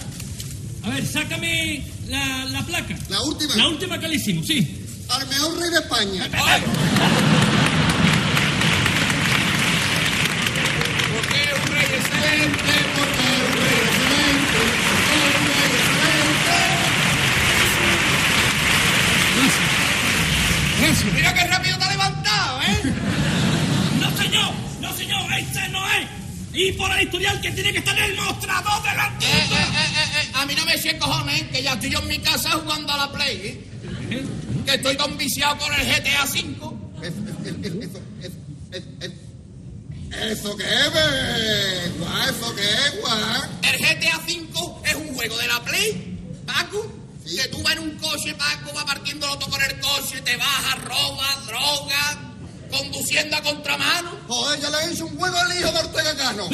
[0.82, 2.98] A ver, sácame la, la placa.
[3.08, 3.56] la última.
[3.56, 4.66] La última que le hicimos, sí.
[5.08, 6.28] Al mejor rey de España.
[31.86, 33.64] Estoy yo en mi casa jugando a la Play.
[34.10, 34.24] ¿eh?
[34.64, 36.76] Que estoy tan viciado con el GTA V.
[37.02, 41.90] Es- es- es- es- Eso, es- es- es- ¿Eso qué es, be?
[41.98, 42.28] guau?
[42.28, 43.42] ¿Eso qué es, guau?
[43.62, 46.92] El GTA V es un juego de la Play, Paco.
[47.24, 47.36] Sí.
[47.36, 50.84] Que tú vas en un coche, Paco, vas partiendo todo con el coche, te bajas,
[50.84, 52.16] robas, drogas,
[52.70, 54.10] conduciendo a contramano.
[54.28, 56.48] Joder, ya le he hecho un juego al hijo de Ortega Cano.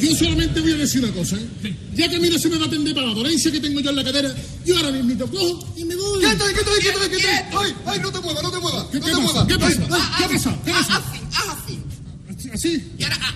[0.00, 1.74] Yo solamente voy a decir una cosa, ¿eh?
[1.94, 3.96] Ya que mira se me va a atender para la dolencia que tengo yo en
[3.96, 4.34] la cadera,
[4.64, 6.20] yo ahora mismo cojo y me voy.
[6.20, 7.18] Quédate, quédate, quédate, Quieto.
[7.18, 7.56] quédate.
[7.58, 8.84] Ay, ay, no te muevas, no te muevas.
[8.92, 9.32] ¿Qué, no qué te pasa?
[9.32, 9.46] muevas.
[9.48, 9.82] ¿Qué pasa?
[9.90, 10.58] Ay, Ay, ¿Qué pasa?
[10.64, 10.96] ¿Qué pasa?
[10.96, 12.50] así, haz así.
[12.52, 12.92] Así.
[12.98, 13.34] Y ahora, ah,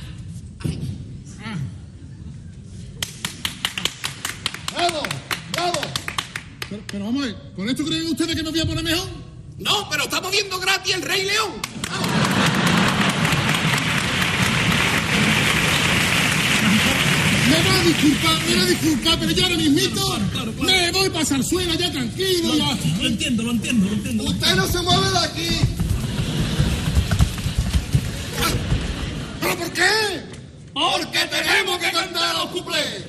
[4.75, 5.03] Bravo,
[5.53, 5.81] bravo.
[6.71, 9.09] Pero, pero vamos a ver, ¿con esto creen ustedes que me voy a poner mejor?
[9.59, 11.53] no, pero estamos viendo gratis el Rey León.
[17.53, 20.19] Me va a disculpar, me va a disculpar, pero yo ahora mismito
[20.63, 22.55] me voy para Zarzuela ya tranquilo.
[22.55, 22.79] Ya.
[22.99, 24.25] Lo entiendo, lo entiendo, lo entiendo.
[24.25, 25.49] Usted no se mueve de aquí.
[29.41, 30.23] ¿Pero por qué?
[30.73, 33.05] Porque tenemos que cantar los cuplés.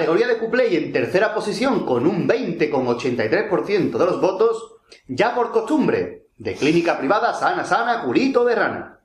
[0.00, 5.52] Categoría de cuplé y en tercera posición con un 20,83% de los votos, ya por
[5.52, 9.00] costumbre, de clínica privada Sana Sana Curito de Rana.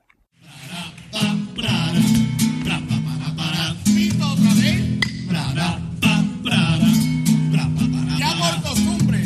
[8.18, 9.18] Ya por costumbre.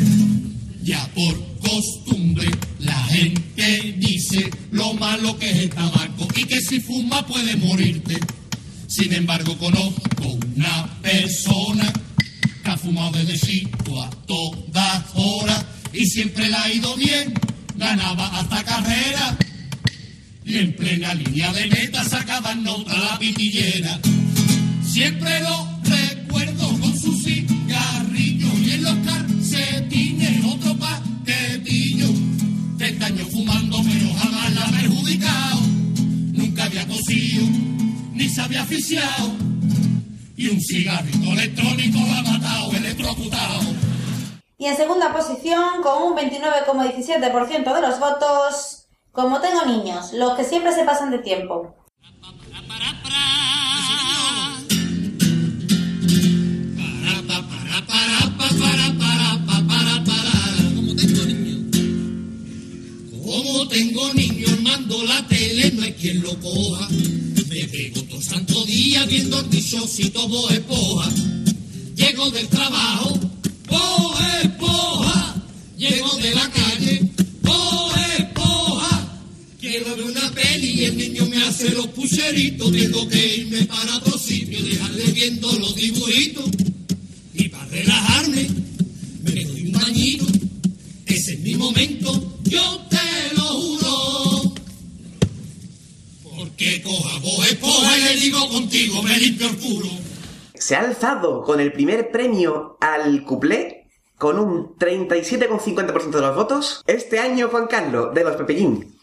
[0.83, 2.47] Ya por costumbre
[2.79, 8.40] la gente dice lo malo que es el tabaco y que si fuma puede morirte.
[8.91, 11.93] Sin embargo conozco una persona
[12.61, 17.33] que ha fumado desde chico a todas horas y siempre le ha ido bien,
[17.77, 19.37] ganaba hasta carrera
[20.43, 23.97] y en plena línea de meta sacaban nota la pitillera.
[24.85, 25.70] Siempre lo
[38.31, 39.31] se había asfixiado.
[40.37, 43.61] Y un cigarrito electrónico lo ha matado, electrocutado.
[44.57, 50.45] Y en segunda posición, con un 29,17% de los votos, como tengo niños, los que
[50.45, 51.75] siempre se pasan de tiempo.
[63.23, 66.87] Como tengo niños, mando la tele, no hay quien lo coja.
[67.61, 71.11] Me pego todo santo día viendo el dichosito Bob Esponja.
[71.95, 73.19] Llego del trabajo,
[73.69, 75.35] Bob Esponja.
[75.77, 77.01] Llego de la calle,
[77.43, 79.21] Bob Esponja.
[79.59, 82.71] Quiero ver una peli y el niño me hace los pucheritos.
[82.71, 86.49] Tengo que irme para otro sitio, dejarle viendo los dibujitos.
[87.35, 88.47] Y para relajarme,
[89.23, 90.25] me doy un bañito.
[91.05, 92.20] Ese es mi momento,
[97.91, 99.89] Bob Esponja y le digo contigo, me limpio el culo.
[100.53, 103.87] Se ha alzado con el primer premio al cuplé
[104.17, 106.83] con un 37,50% de los votos.
[106.85, 108.99] Este año Juan Carlos de los Pepellín.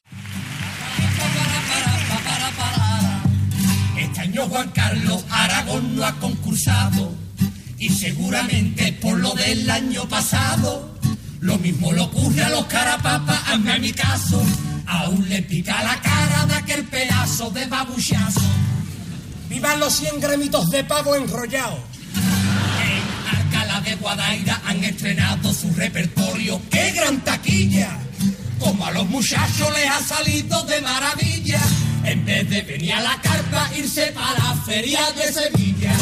[3.98, 7.12] Este año Juan Carlos Aragón no ha concursado
[7.78, 10.94] y seguramente por lo del año pasado
[11.40, 14.42] lo mismo le ocurre a los carapapas, hazme a mi caso.
[14.86, 18.67] Aún le pica la cara de aquel pedazo de babuchazo.
[19.48, 21.80] ¡Vivan los 100 gremitos de pavo enrollados!
[22.14, 23.02] En
[23.38, 26.60] Alcalá de Guadaira han estrenado su repertorio.
[26.70, 27.98] ¡Qué gran taquilla!
[28.58, 31.60] Como a los muchachos les ha salido de maravilla.
[32.04, 35.92] En vez de venir a la carpa, irse para la feria de Sevilla.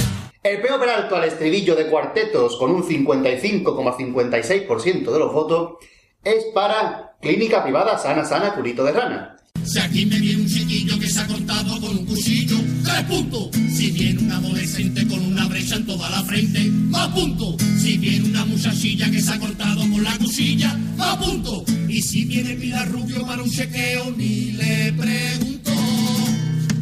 [0.43, 5.79] El peo Peralto al estribillo de cuartetos con un 55,56% de los votos
[6.23, 9.36] es para Clínica Privada Sana Sana Curito de Rana.
[9.67, 13.49] Si aquí me viene un chiquillo que se ha cortado con un cuchillo, tres puntos.
[13.75, 17.57] Si viene un adolescente con una brecha en toda la frente, más puntos.
[17.83, 21.65] Si viene una muchachilla que se ha cortado con la cuchilla, más puntos.
[21.89, 25.73] Y si viene Pilar Rubio para un chequeo, ni le pregunto.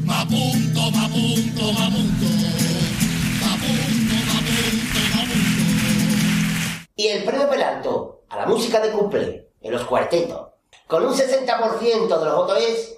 [0.04, 2.26] Más punto, más punto, más punto.
[3.40, 5.64] Más punto, más punto, más punto.
[6.96, 10.48] Y el premio Peralto a la música de cumple en los cuartetos,
[10.86, 12.94] con un 60% de los votos es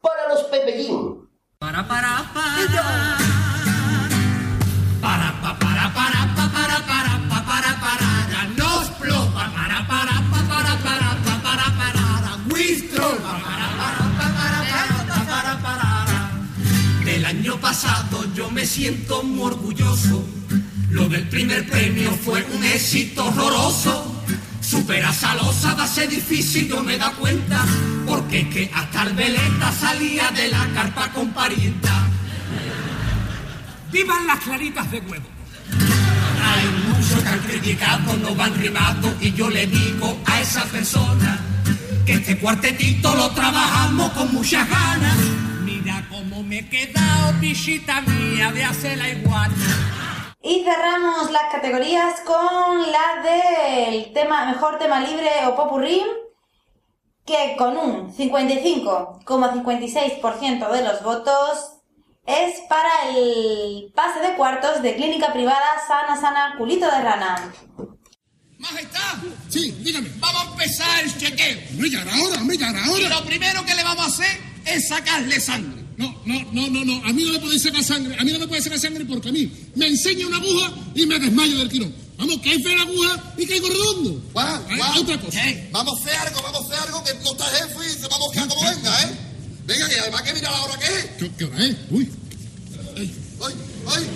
[0.00, 1.28] para los Pepellín.
[1.58, 3.18] Para, para, para.
[5.00, 8.48] Para, pa, para, para, pa, para, para, pa, para, para.
[8.56, 10.06] Nos para, para, pa,
[10.48, 11.54] para, para, pa, para, para.
[11.54, 12.04] Para, para,
[14.04, 17.04] pa, para, para, pa, para, para.
[17.04, 20.24] Del año pasado yo me siento muy orgulloso.
[20.90, 24.14] Lo del primer premio fue un éxito horroroso.
[24.64, 27.64] Supera Salosa, va a ser difícil, yo me da cuenta.
[28.06, 32.08] Porque es que hasta el veleta salía de la carpa con parienta.
[33.92, 35.28] ¡Vivan las claritas de huevo!
[36.42, 40.64] Ay, Hay muchos que han criticado, no van rimando y yo le digo a esa
[40.64, 41.38] persona
[42.06, 45.16] que este cuartetito lo trabajamos con muchas ganas.
[45.64, 49.50] Mira cómo me he quedado, pichita mía, de hacerla igual.
[50.46, 56.02] Y cerramos las categorías con la del tema mejor tema libre o popurrí,
[57.24, 61.78] que con un 55,56% de los votos
[62.26, 67.50] es para el pase de cuartos de clínica privada Sana Sana Culito de Rana.
[68.58, 69.14] Majestad,
[69.48, 70.10] Sí, dígame.
[70.18, 71.58] vamos a empezar el chequeo.
[71.70, 74.38] Hombre, ya era hora, hombre, ya era Y lo primero que le vamos a hacer
[74.66, 75.83] es sacarle sangre.
[75.96, 77.04] No, no, no, no, no.
[77.06, 78.16] A mí no me puede sacar sangre.
[78.18, 81.06] A mí no me puede sacar sangre porque a mí me enseña una aguja y
[81.06, 81.94] me desmayo del tirón.
[82.16, 84.22] Vamos, que hay fe la aguja y caigo redondo.
[84.32, 85.48] Juan, Hay Juan, Otra cosa.
[85.48, 85.68] ¿Eh?
[85.72, 88.28] Vamos a hacer algo, vamos a hacer algo que no está jefe y se vamos
[88.28, 89.18] a quedar como venga, ¿eh?
[89.66, 91.04] Venga, y además que mira la hora que es.
[91.18, 91.76] ¿Qué, qué hora es?
[91.90, 92.08] Uy.
[92.96, 93.10] ¡Ay,
[93.88, 94.06] ay!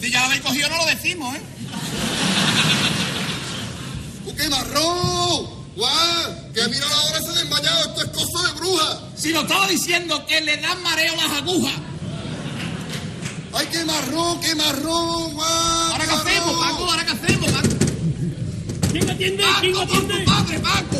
[0.00, 1.40] Si ya lo habéis cogido, no lo decimos, ¿eh?
[4.36, 5.46] ¡Uh, ¡Qué marrón!
[5.76, 6.52] ¡Juan!
[6.54, 9.00] Que mira la hora se ha desmayado, esto es cosa de bruja.
[9.16, 11.74] Si lo estaba diciendo que le dan mareo las agujas.
[13.54, 15.92] ¡Ay, qué marrón, qué marrón, Juan!
[15.92, 16.90] ¿Ahora qué hacemos, Paco?
[16.90, 17.68] ¿Ahora qué hacemos, Paco?
[18.92, 19.44] ¿Quién atiende?
[19.60, 20.24] ¿Quién Paco, por atiende?
[20.24, 20.96] tu padre, Paco.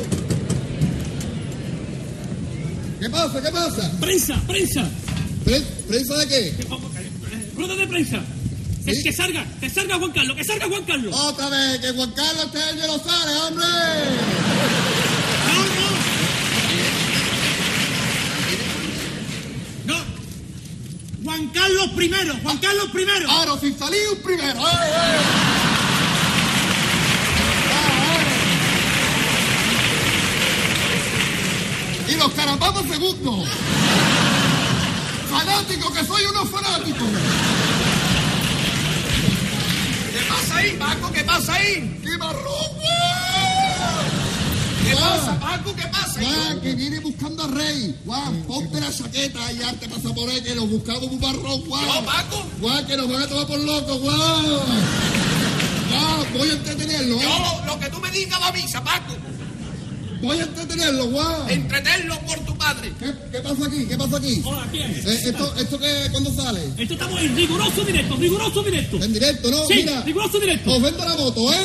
[3.01, 3.93] ¿Qué pasa, qué pasa?
[4.01, 4.89] Prensa, prensa.
[5.45, 6.67] ¿Pre- ¿Prensa de qué?
[7.55, 8.21] Rueda de prensa.
[8.87, 11.13] Que, salga, que salga Juan Carlos, que salga Juan Carlos.
[11.13, 13.67] Otra vez, que Juan Carlos este año lo sale, hombre.
[19.87, 20.05] No, no.
[21.25, 23.27] Juan Carlos primero, Juan Carlos primero.
[23.27, 24.61] Claro, sin salir un primero.
[24.61, 25.19] ¡Eh, eh!
[27.73, 28.19] Ah,
[32.07, 32.13] eh.
[32.13, 33.49] Y los carambamos segundos.
[35.29, 37.09] Fanáticos, que soy unos fanáticos.
[40.57, 41.13] Ahí, Paco?
[41.13, 42.01] ¿Qué pasa ahí?
[42.03, 42.43] ¡Qué marrón,
[44.85, 45.19] ¿Qué Guau.
[45.19, 45.75] pasa, Paco?
[45.75, 46.21] ¿Qué pasa?
[46.21, 47.97] Juan, que viene buscando al rey.
[48.07, 51.85] Juan, ponte la chaqueta y arte pasa por ahí, que nos buscamos un marrón, Juan.
[51.87, 52.47] ¿Yo, Paco?
[52.61, 54.45] Juan, que nos van a tomar por locos, Juan.
[55.91, 57.23] Juan, voy a entretenerlo, ¿eh?
[57.23, 59.15] Yo lo, lo que tú me digas va a misa, Paco.
[60.23, 61.51] Voy a entretenerlo, Juan.
[61.51, 62.56] Entretenerlo por tu
[62.99, 63.87] ¿Qué, qué pasa aquí?
[63.87, 64.43] ¿Qué pasa aquí?
[64.45, 65.05] Hola, ¿quién es?
[65.07, 66.61] Eh, ¿Esto, esto qué, cuándo sale?
[66.77, 69.03] Esto estamos en riguroso directo, riguroso directo.
[69.05, 69.67] En directo, ¿no?
[69.69, 70.73] Sí, Mira, riguroso directo.
[70.75, 71.57] os vendo la moto, ¿eh?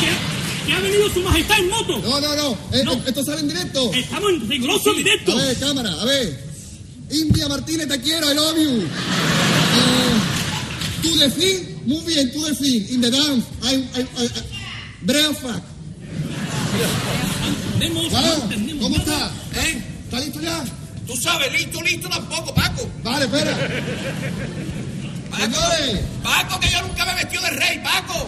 [0.00, 1.98] ¿Que, que ha venido su majestad en moto.
[1.98, 2.58] No, no, no.
[2.72, 2.92] Eh, No.
[3.04, 3.92] ¿Esto sale en directo?
[3.92, 5.32] Estamos en riguroso directo.
[5.32, 6.44] A ver, cámara, a ver.
[7.10, 8.82] India Martínez, te quiero, I love you.
[8.82, 8.86] Eh,
[11.02, 12.86] to the fin, muy bien, to the fin.
[12.90, 14.28] In the dance, I, I, I, I
[15.02, 15.62] breakfast.
[17.76, 19.30] Entendemos, entendemos ¿cómo nada.
[19.52, 19.60] está?
[19.60, 19.82] ¿Eh?
[20.04, 20.64] ¿Está listo ya?
[21.06, 22.88] Tú sabes, listo, listo tampoco, Paco.
[23.02, 23.52] Vale, espera.
[25.30, 26.00] Paco, Señores.
[26.22, 28.26] Paco, que yo nunca me he vestido de rey, Paco.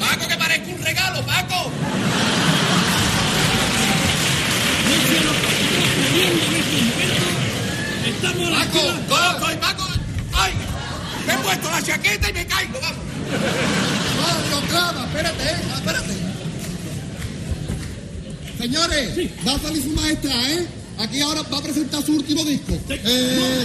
[0.00, 1.70] Paco, que parezco un regalo, Paco.
[4.88, 7.26] Pese a lo que está ocurriendo en este momento,
[8.06, 9.91] estamos a la Paco, no, estoy, Paco.
[11.52, 12.96] Puesto la chaqueta y me caigo, vamos.
[14.50, 16.14] Lo clava, espérate, eh, espérate.
[18.58, 19.30] Señores, Sí.
[19.46, 20.66] va a salir su majestad, ¿eh?
[20.98, 22.72] Aquí ahora va a presentar su último disco.
[22.88, 22.94] Sí.
[23.04, 23.64] Eh,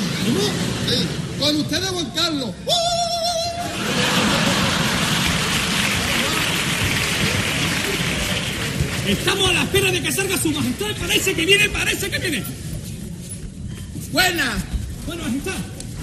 [0.89, 1.07] sí,
[1.39, 2.49] con ustedes, Juan Carlos.
[9.07, 10.87] Estamos a la espera de que salga su majestad.
[10.99, 12.43] Parece que viene, parece que viene.
[14.11, 14.55] Buenas,
[15.05, 15.53] Bueno, majestad.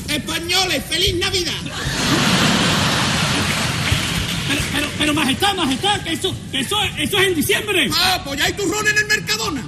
[0.09, 1.53] Españoles, feliz Navidad.
[4.49, 7.89] Pero, pero, pero majestad, majestad, que eso, que eso, eso es en diciembre.
[7.93, 9.65] Ah, pues ya hay turrón en el Mercadona.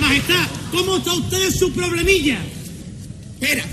[0.00, 2.38] Majestad, ¿cómo está usted en su problemilla?
[3.40, 3.64] Espera.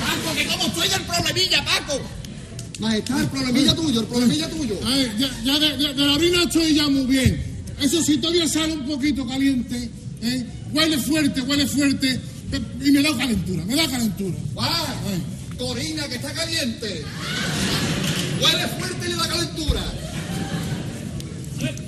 [0.00, 2.00] Paco, que como estoy del problemilla, Paco.
[2.80, 4.74] Majestad, el problemilla tuyo, el problemilla tuyo.
[4.84, 7.44] A ver, ya, ya de, de- de la orina estoy ya muy bien.
[7.80, 9.90] Eso sí, todavía sale un poquito caliente.
[10.22, 10.44] ¿eh?
[10.72, 12.20] Huele fuerte, huele fuerte.
[12.82, 14.36] Y me da calentura, me da calentura.
[14.54, 15.22] Juan,
[15.58, 17.04] Corina, que está caliente.
[18.40, 19.82] Huele fuerte y le da calentura.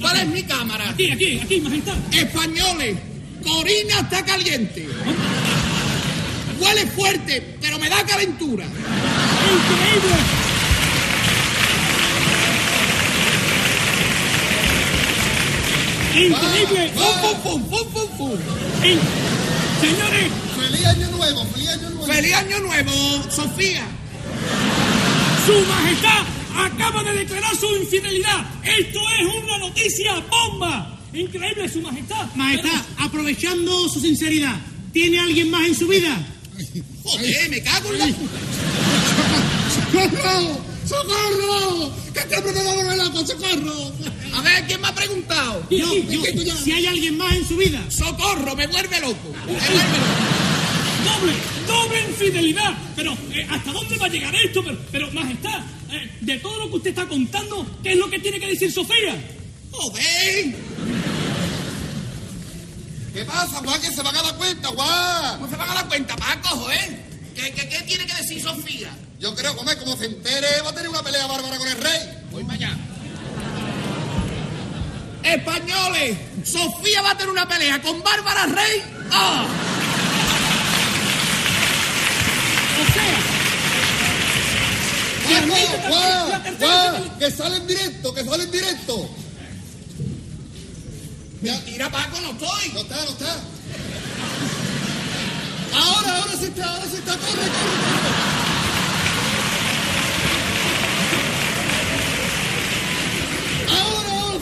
[0.00, 0.90] ¿Cuál es mi cámara?
[0.90, 1.96] Aquí, aquí, aquí, majestad.
[2.12, 2.96] Españoles,
[3.42, 4.86] Corina está caliente.
[6.60, 8.64] Huele fuerte, pero me da calentura.
[8.64, 10.41] Increíble.
[16.14, 16.92] Increíble.
[16.94, 18.38] Fum, fum, fum, fum, fum,
[19.80, 21.44] Señores, ¡Feliz año nuevo!
[21.46, 22.06] ¡Feliz año nuevo!
[22.06, 22.92] ¡Feliz año nuevo,
[23.30, 23.84] Sofía!
[25.46, 26.22] Su Majestad
[26.54, 28.44] acaba de declarar su infidelidad.
[28.62, 30.98] Esto es una noticia bomba.
[31.14, 32.26] Increíble, Su Majestad.
[32.34, 34.56] Majestad, aprovechando su sinceridad,
[34.92, 36.16] ¿tiene alguien más en su vida?
[37.02, 38.06] Joder, me cago en la...
[40.86, 41.92] ¡Socorro!
[42.12, 43.26] ¡Que este hombre me va a volver loco!
[43.26, 43.92] ¡Socorro!
[44.34, 45.66] A ver, ¿quién me ha preguntado?
[45.70, 47.80] Yo, yo, si hay alguien más en su vida.
[47.90, 48.56] ¡Socorro!
[48.56, 49.32] ¡Me vuelve loco!
[49.46, 50.42] ¡Me vuelve loco!
[51.04, 51.32] Doble,
[51.66, 52.74] doble infidelidad.
[52.96, 54.62] Pero, eh, ¿hasta dónde va a llegar esto?
[54.62, 55.60] Pero, pero Majestad,
[55.90, 58.72] eh, de todo lo que usted está contando, ¿qué es lo que tiene que decir
[58.72, 59.14] Sofía?
[59.70, 60.54] ¡Joder!
[63.12, 63.80] ¿Qué pasa, Juan?
[63.80, 65.38] Que se van a dar cuenta, Juan.
[65.38, 67.04] ¿Cómo se van a dar cuenta, Paco, joder?
[67.34, 68.90] ¿Qué, qué, qué tiene que decir Sofía?
[69.22, 72.00] Yo creo, Juan, como se entere, va a tener una pelea bárbara con el rey.
[72.32, 72.76] Voy para allá.
[75.22, 78.82] Españoles, Sofía va a tener una pelea con Bárbara Rey.
[79.12, 79.46] ¡Ah!
[85.28, 85.48] ¡Juan,
[85.88, 86.56] Juan!
[86.58, 87.18] ¡Juan!
[87.20, 89.08] ¡Que sale en directo, que sale en directo!
[91.42, 92.72] Mentira, Paco, no estoy.
[92.72, 93.36] No está, no está.
[95.74, 97.12] Ahora, ahora sí está, ahora sí está.
[97.12, 98.42] Corre, corre, corre.
[103.68, 104.41] Ahora, ahora sí,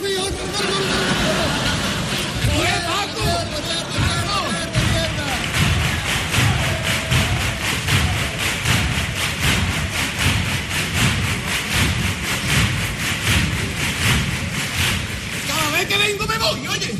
[15.87, 16.93] que vengo me voy, oye.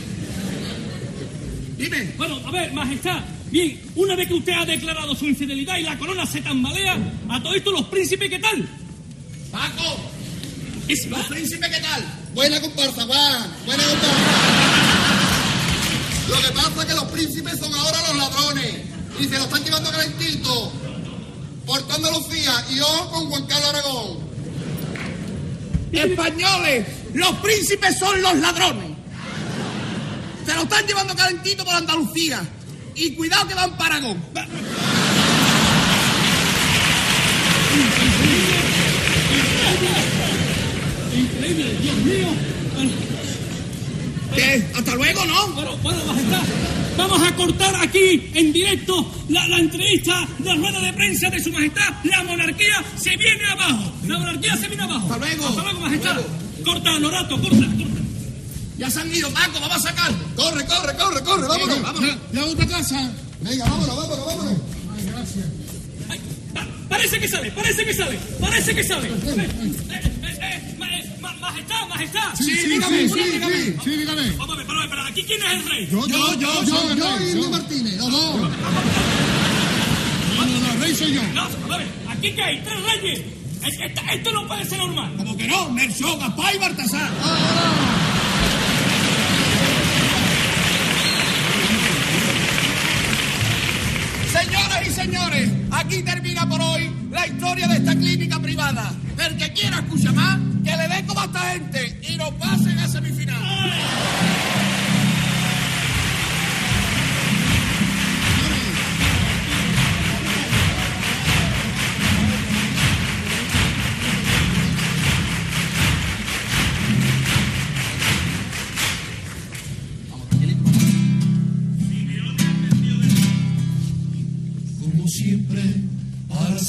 [1.77, 2.13] Dime.
[2.17, 3.23] Bueno, a ver, Majestad.
[3.51, 6.97] Bien, una vez que usted ha declarado su infidelidad y la corona se tambalea,
[7.29, 8.67] a todo esto los príncipes, ¿qué tal?
[10.91, 12.05] Príncipes, ¿qué tal?
[12.33, 13.55] Buena comparsa, Juan.
[13.65, 14.17] Buena comparsa.
[16.27, 18.75] Lo que pasa es que los príncipes son ahora los ladrones.
[19.17, 20.73] Y se lo están llevando calentito.
[21.65, 24.17] Por Andalucía y yo con Juan Carlos Aragón.
[25.93, 28.91] Españoles, los príncipes son los ladrones.
[30.45, 32.41] Se lo están llevando calentito por Andalucía.
[32.95, 34.21] Y cuidado que van para Aragón.
[41.51, 42.27] Increíble, Dios mío.
[42.75, 42.91] Bueno,
[44.35, 44.65] ¿Qué?
[44.75, 45.47] Hasta luego, ¿no?
[45.49, 46.41] bueno, bueno, Majestad,
[46.97, 51.43] vamos a cortar aquí en directo la, la entrevista de la rueda de prensa de
[51.43, 51.93] Su Majestad.
[52.05, 53.91] La monarquía se viene abajo.
[54.07, 55.11] La monarquía se viene abajo.
[55.11, 55.47] Hasta luego.
[55.47, 56.17] Hasta luego, Majestad.
[56.19, 58.01] Hasta Corta, Lorato, corta, corta.
[58.77, 60.11] Ya se han ido, Paco, vamos a sacar.
[60.35, 61.81] Corre, corre, corre, corre, vámonos.
[61.81, 62.15] Vámonos.
[62.31, 63.11] ¿La otra casa?
[63.41, 64.53] Venga, vámonos, vámonos, vámonos.
[64.95, 65.45] Ay, gracias.
[66.07, 66.19] Ay,
[66.53, 69.07] pa- parece que sale, parece que sale, parece que sale.
[69.09, 70.10] Eh,
[71.41, 72.35] majestad, majestad.
[72.35, 73.55] Sí, sí, dígame, sí, sí, dígame.
[73.55, 74.29] sí, sí, dígame.
[74.37, 75.87] Vamos a ver, pero aquí quién es el rey.
[75.91, 78.35] Yo, Yo, yo, Yo, yo y Indio Martínez, los dos.
[80.35, 81.21] No, no, no, rey soy yo.
[81.33, 81.43] No,
[81.73, 83.21] a ver, aquí que hay tres reyes.
[84.13, 85.13] Esto no puede ser normal.
[85.17, 87.11] Como que no, Melchor, Gaspar y Baltasar.
[94.43, 98.91] Señoras y señores, aquí termina por hoy la historia de esta clínica privada.
[99.23, 102.79] El que quiera escuchar más, que le den como a esta gente y nos pasen
[102.79, 103.41] a semifinal.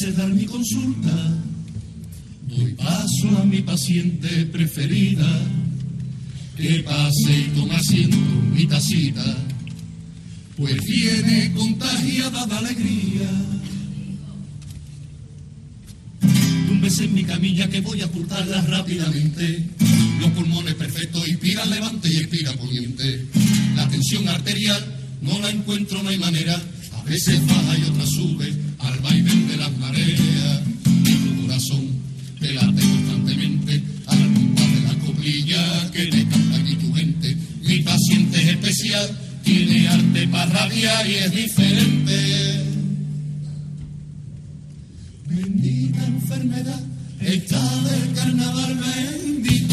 [0.02, 1.14] Cerrar mi consulta,
[2.48, 5.28] doy paso a mi paciente preferida.
[6.56, 8.16] Que pase y toma asiento
[8.52, 9.24] mi tacita,
[10.56, 13.30] pues viene contagiada de alegría.
[16.68, 19.64] Túmbese en mi camilla que voy a ocultarla rápidamente.
[20.20, 23.24] Los pulmones perfectos, inspira levante y expira poniente.
[23.76, 24.82] La tensión arterial
[25.22, 26.60] no la encuentro, no hay manera.
[27.02, 30.62] A veces baja y otra sube al vaivén de las mareas.
[30.86, 31.84] Mi corazón
[32.40, 37.36] te late constantemente al compás de la coplilla que te canta aquí tu gente.
[37.64, 42.64] Mi paciente es especial, tiene arte para rabiar y es diferente.
[45.26, 46.80] Bendita enfermedad,
[47.20, 49.71] está del carnaval, bendito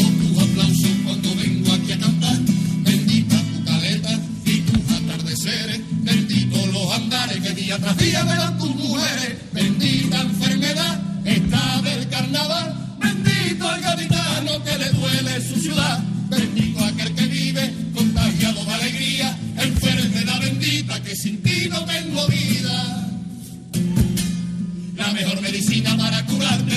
[7.70, 14.76] día tras día verán tus mujeres, bendita enfermedad, está del carnaval, bendito al gaditano que
[14.76, 21.40] le duele su ciudad, bendito aquel que vive contagiado de alegría, enfermedad bendita que sin
[21.44, 23.08] ti no tengo vida.
[24.96, 26.76] La mejor medicina para curarte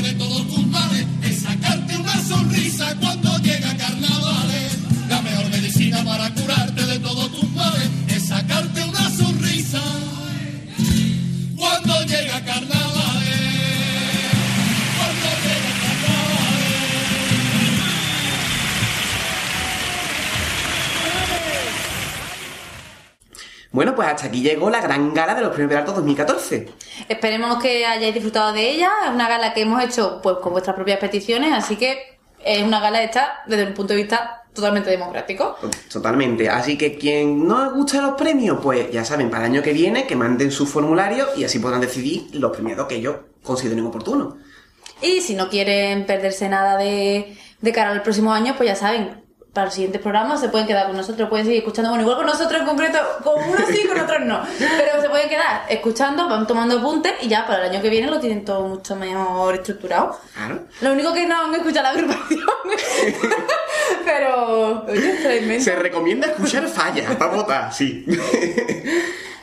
[23.74, 26.68] Bueno, pues hasta aquí llegó la gran gala de los premios Peralta 2014.
[27.10, 28.92] Esperemos que hayáis disfrutado de ella.
[29.04, 32.80] Es una gala que hemos hecho pues con vuestras propias peticiones, así que es una
[32.80, 35.58] gala hecha desde un punto de vista totalmente democrático.
[35.92, 36.48] Totalmente.
[36.50, 39.74] Así que quien no les gusta los premios, pues ya saben, para el año que
[39.74, 44.36] viene que manden su formulario y así podrán decidir los premiados que ellos consideren oportunos.
[45.02, 49.23] Y si no quieren perderse nada de, de cara al próximo año, pues ya saben,
[49.54, 52.26] para los siguientes programas se pueden quedar con nosotros, pueden seguir escuchando, bueno, igual con
[52.26, 56.48] nosotros en concreto, con unos sí, con otros no, pero se pueden quedar escuchando, van
[56.48, 60.20] tomando apuntes y ya para el año que viene lo tienen todo mucho mejor estructurado.
[60.34, 60.62] Claro.
[60.82, 62.42] Lo único que no han escuchado la agrupación,
[64.06, 65.62] pero, oye.
[65.62, 68.08] Se recomienda escuchar fallas para votar, sí.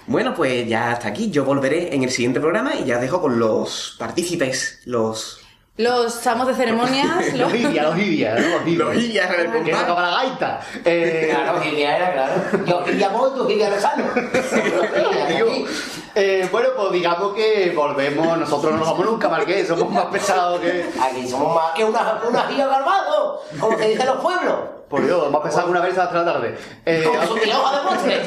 [0.08, 1.30] bueno, pues ya hasta aquí.
[1.30, 5.39] Yo volveré en el siguiente programa y ya dejo con los partícipes, los...
[5.80, 8.48] Los amos de ceremonias, Los Idia, los Idia, ¿no?
[8.58, 8.84] Los Idia.
[8.84, 10.60] Los Idia, a ver, Que tocaba la gaita.
[10.84, 12.64] Eh, Claro, Gilia era, claro.
[12.66, 14.04] Yo Gilia Moto, Rezano.
[15.28, 15.66] Digo,
[16.14, 20.60] eh, bueno, pues digamos que volvemos, nosotros no nos vamos nunca, Marqués, somos más pesados
[20.60, 20.90] que...
[21.00, 24.79] Aquí somos más que una, una gira garbado, como se dice en los pueblos.
[24.90, 26.58] Por Dios, más pesados que una vez la tarde.
[26.84, 27.08] Eh,
[27.44, 28.20] tía hoja de postre.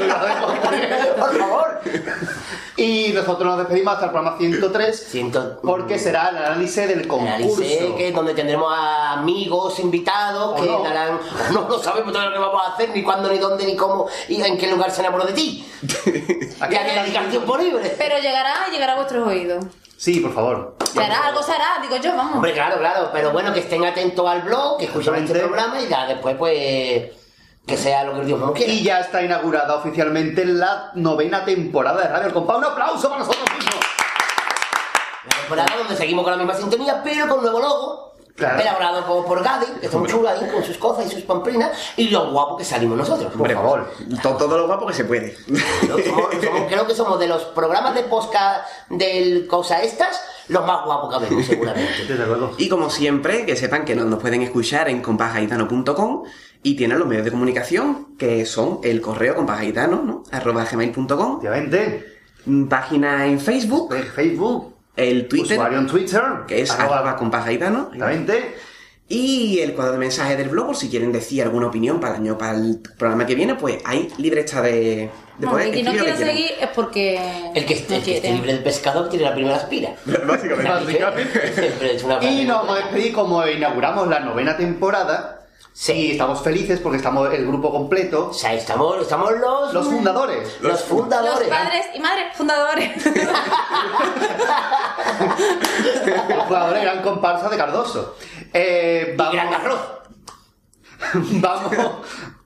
[1.20, 1.82] Por favor.
[2.78, 5.12] y nosotros nos despedimos hasta el programa 103,
[5.62, 7.36] porque será el análisis del concurso.
[7.36, 10.84] Análisis, que es donde tendremos a amigos invitados ¿O que no?
[10.84, 11.20] darán.
[11.52, 14.08] No lo sabemos todavía lo que vamos a hacer, ni cuándo, ni dónde, ni cómo,
[14.30, 15.70] y en qué lugar se enamoró de ti.
[16.62, 17.94] ¿A qué dedicar tiempo libre?
[17.98, 19.66] Pero llegará, llegará a vuestros oídos.
[19.98, 20.76] Sí, por favor.
[20.92, 22.36] Se hará, algo se hará, digo yo, vamos.
[22.36, 25.88] Hombre, claro, claro, pero bueno, que estén atentos al blog, que escuchen este programa y
[25.88, 27.12] ya después, pues,
[27.66, 28.72] que sea lo que Dios nos quiera.
[28.72, 32.58] Y ya está inaugurada oficialmente la novena temporada de Radio El Compás.
[32.58, 33.76] Un aplauso para nosotros mismos.
[35.26, 38.13] La temporada donde seguimos con la misma sintonía, pero con nuevo logo.
[38.36, 38.60] Claro.
[38.62, 41.70] Elaborado por, por Gadi, que está muy chulo ahí con sus cosas y sus pamplinas,
[41.98, 43.32] y lo guapo que salimos nosotros.
[43.32, 43.92] Por favor.
[44.24, 45.36] To- Todo lo guapo que se puede.
[45.38, 46.04] Somos-
[46.44, 51.10] somos- creo que somos de los programas de podcast del Cosa Estas, los más guapos
[51.12, 51.94] que habemos, seguramente.
[52.08, 52.52] Desde luego.
[52.58, 56.24] Y como siempre, que sepan que nos, nos pueden escuchar en compasgaitano.com
[56.64, 60.24] y tienen los medios de comunicación, que son el correo compasgaitano, ¿no?
[60.32, 62.18] arroba gmail.com, Obviamente.
[62.70, 67.90] página en Facebook, En Facebook, el Twitter, usuario en Twitter, que es arroba- arroba compasgaitano,
[67.94, 68.56] Exactamente.
[69.10, 72.22] y el cuadro de mensajes del blog, por si quieren decir alguna opinión para el
[72.22, 74.72] año, para el programa que viene, pues ahí libre está de,
[75.40, 76.18] de No, poder el que no quieran.
[76.18, 77.20] seguir es porque.
[77.56, 78.36] El que, esté, el que esté quiere.
[78.38, 79.96] libre del pescador tiene la primera aspira.
[80.06, 80.64] Básicamente.
[80.72, 81.54] Básicamente.
[81.54, 85.40] Siempre es una frase Y nos vamos a despedir como inauguramos la novena temporada.
[85.88, 88.30] Y estamos felices porque estamos el grupo completo.
[88.30, 89.74] O sea, estamos, estamos los...
[89.74, 90.62] Los fundadores.
[90.62, 91.48] Los Los fundadores.
[91.50, 93.06] padres y madres fundadores.
[96.06, 98.16] Los fundadores eran comparsa de Cardoso.
[98.54, 99.80] Eh, vamos, Gran arroz.
[101.14, 101.74] vamos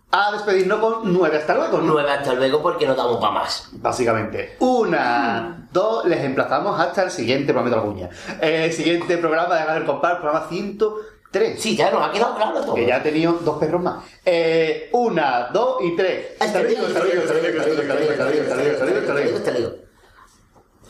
[0.09, 1.79] a despedirnos con nueve hasta luego.
[1.79, 1.93] ¿no?
[1.93, 3.69] Nueve hasta luego porque no damos para más.
[3.73, 4.55] Básicamente.
[4.59, 8.09] Una, dos, les emplazamos hasta el siguiente programa de la cuña.
[8.41, 10.47] Eh, siguiente programa de Ganar el Compar, programa
[11.31, 11.61] Tres.
[11.61, 12.75] Sí, ya nos ha quedado claro todo.
[12.75, 14.05] Que ya ha tenido dos perros más.
[14.25, 16.27] Eh, una, dos y tres.
[16.39, 19.71] Ah, está rico, está rico, está rico, está rico, está rico, está rico.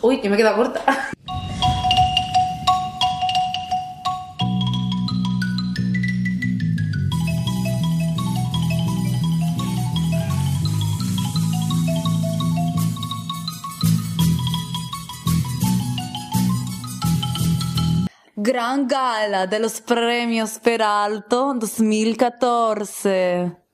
[0.02, 1.12] Uy, que me he quedado corta.
[18.48, 23.67] Gran gala de los premios Peralto 2014.